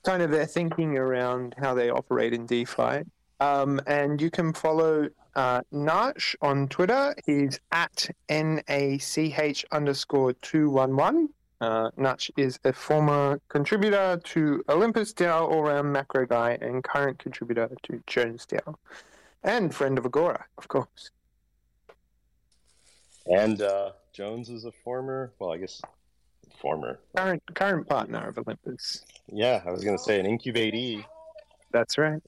[0.03, 3.03] kind of their thinking around how they operate in DeFi.
[3.40, 7.14] Um, and you can follow uh, Nach on Twitter.
[7.26, 11.30] He's at NACH underscore 211.
[11.61, 17.19] Uh, Nach is a former contributor to Olympus DAO, all round macro guy, and current
[17.19, 18.76] contributor to Jones DAO
[19.44, 21.11] and friend of Agora, of course.
[23.26, 25.81] and uh, Jones is a former, well, I guess
[26.60, 26.99] former.
[27.15, 29.06] Current current partner of Olympus.
[29.31, 31.06] Yeah, I was gonna say an incubatee.
[31.72, 32.22] That's right.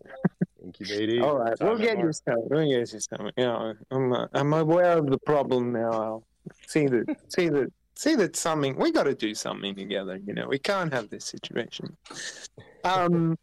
[0.66, 1.22] Incubatee.
[1.24, 2.48] All right, we'll get you some.
[2.50, 3.32] We'll get you some.
[3.38, 5.92] You know, I'm uh, I'm aware of the problem now.
[5.92, 6.24] I'll
[6.68, 7.72] see that see that
[8.02, 10.20] see that something we got to do something together.
[10.26, 11.96] You know, we can't have this situation.
[12.84, 13.38] Um.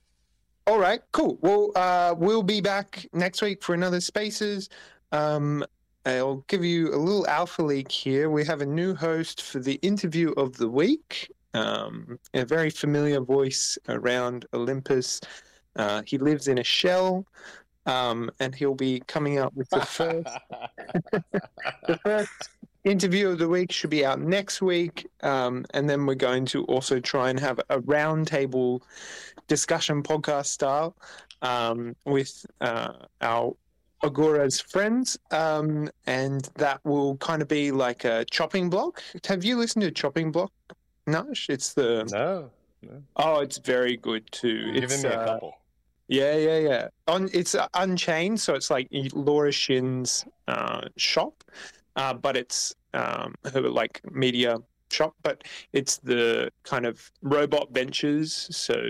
[0.66, 1.38] All right, cool.
[1.40, 4.68] Well, uh, we'll be back next week for another Spaces.
[5.12, 5.64] Um,
[6.04, 8.28] I'll give you a little alpha leak here.
[8.28, 11.32] We have a new host for the interview of the week.
[11.54, 15.22] Um, a very familiar voice around Olympus.
[15.76, 17.24] Uh, he lives in a shell,
[17.86, 20.28] um, and he'll be coming up with the first
[21.86, 22.50] the first
[22.84, 26.64] interview of the week should be out next week, um, and then we're going to
[26.64, 28.82] also try and have a roundtable
[29.46, 30.96] discussion podcast style
[31.42, 33.54] um, with uh, our
[34.02, 39.02] Agora's friends, um, and that will kind of be like a chopping block.
[39.26, 40.52] Have you listened to chopping block?
[41.06, 41.26] Nach?
[41.48, 42.50] It's the no.
[43.16, 44.70] Oh, it's very good too.
[44.74, 45.54] It's giving me a uh, couple.
[46.06, 46.88] Yeah, yeah, yeah.
[47.08, 51.44] On it's uh, Unchained, so it's like Laura Shin's uh, shop,
[51.98, 54.56] uh, but it's um, like media
[54.90, 55.42] shop, but
[55.72, 58.48] it's the kind of robot ventures.
[58.50, 58.80] So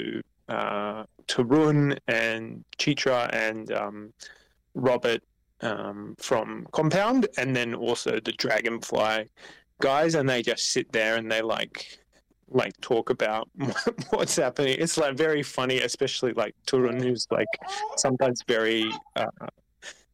[0.49, 4.13] uh, Tarun and Chitra and um,
[4.75, 5.23] Robert
[5.63, 9.27] um, from Compound, and then also the Dragonfly
[9.81, 11.99] guys, and they just sit there and they like
[12.51, 13.49] like talk about
[14.11, 14.77] what's happening.
[14.79, 17.49] It's like very funny, especially like Tarun, who's like
[17.97, 19.27] sometimes very, uh,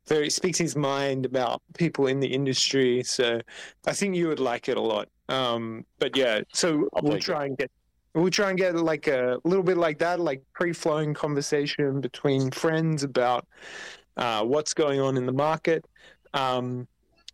[0.06, 3.02] very speaks his mind about people in the industry.
[3.02, 3.40] So
[3.86, 5.08] I think you would like it a lot.
[5.28, 7.24] Um, but yeah, so I'll we'll take it.
[7.24, 7.70] try and get.
[8.14, 13.02] We'll try and get like a little bit like that, like free-flowing conversation between friends
[13.02, 13.44] about
[14.16, 15.84] uh, what's going on in the market.
[16.32, 16.86] Um,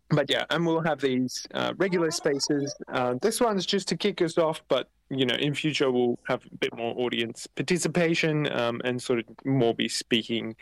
[0.09, 2.75] but yeah, and we'll have these uh, regular spaces.
[2.87, 6.45] Uh, this one's just to kick us off, but you know, in future we'll have
[6.45, 10.55] a bit more audience participation um, and sort of more be speaking,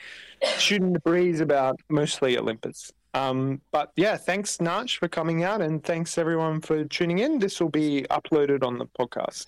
[0.58, 2.92] shooting the breeze about mostly Olympus.
[3.14, 7.40] Um, but yeah, thanks Nach for coming out, and thanks everyone for tuning in.
[7.40, 9.48] This will be uploaded on the podcast.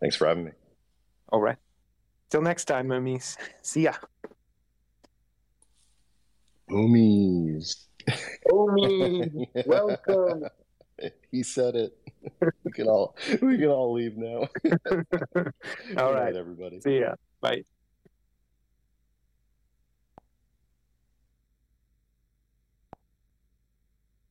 [0.00, 0.52] Thanks for having me.
[1.30, 1.56] All right.
[2.30, 3.36] Till next time, homies.
[3.62, 3.92] See ya.
[6.70, 7.86] Homies.
[8.50, 10.44] Homie, welcome.
[11.30, 11.96] he said it.
[12.64, 14.48] we can all we can all leave now.
[15.96, 16.80] All Good everybody.
[16.80, 17.14] See ya.
[17.40, 17.62] Bye.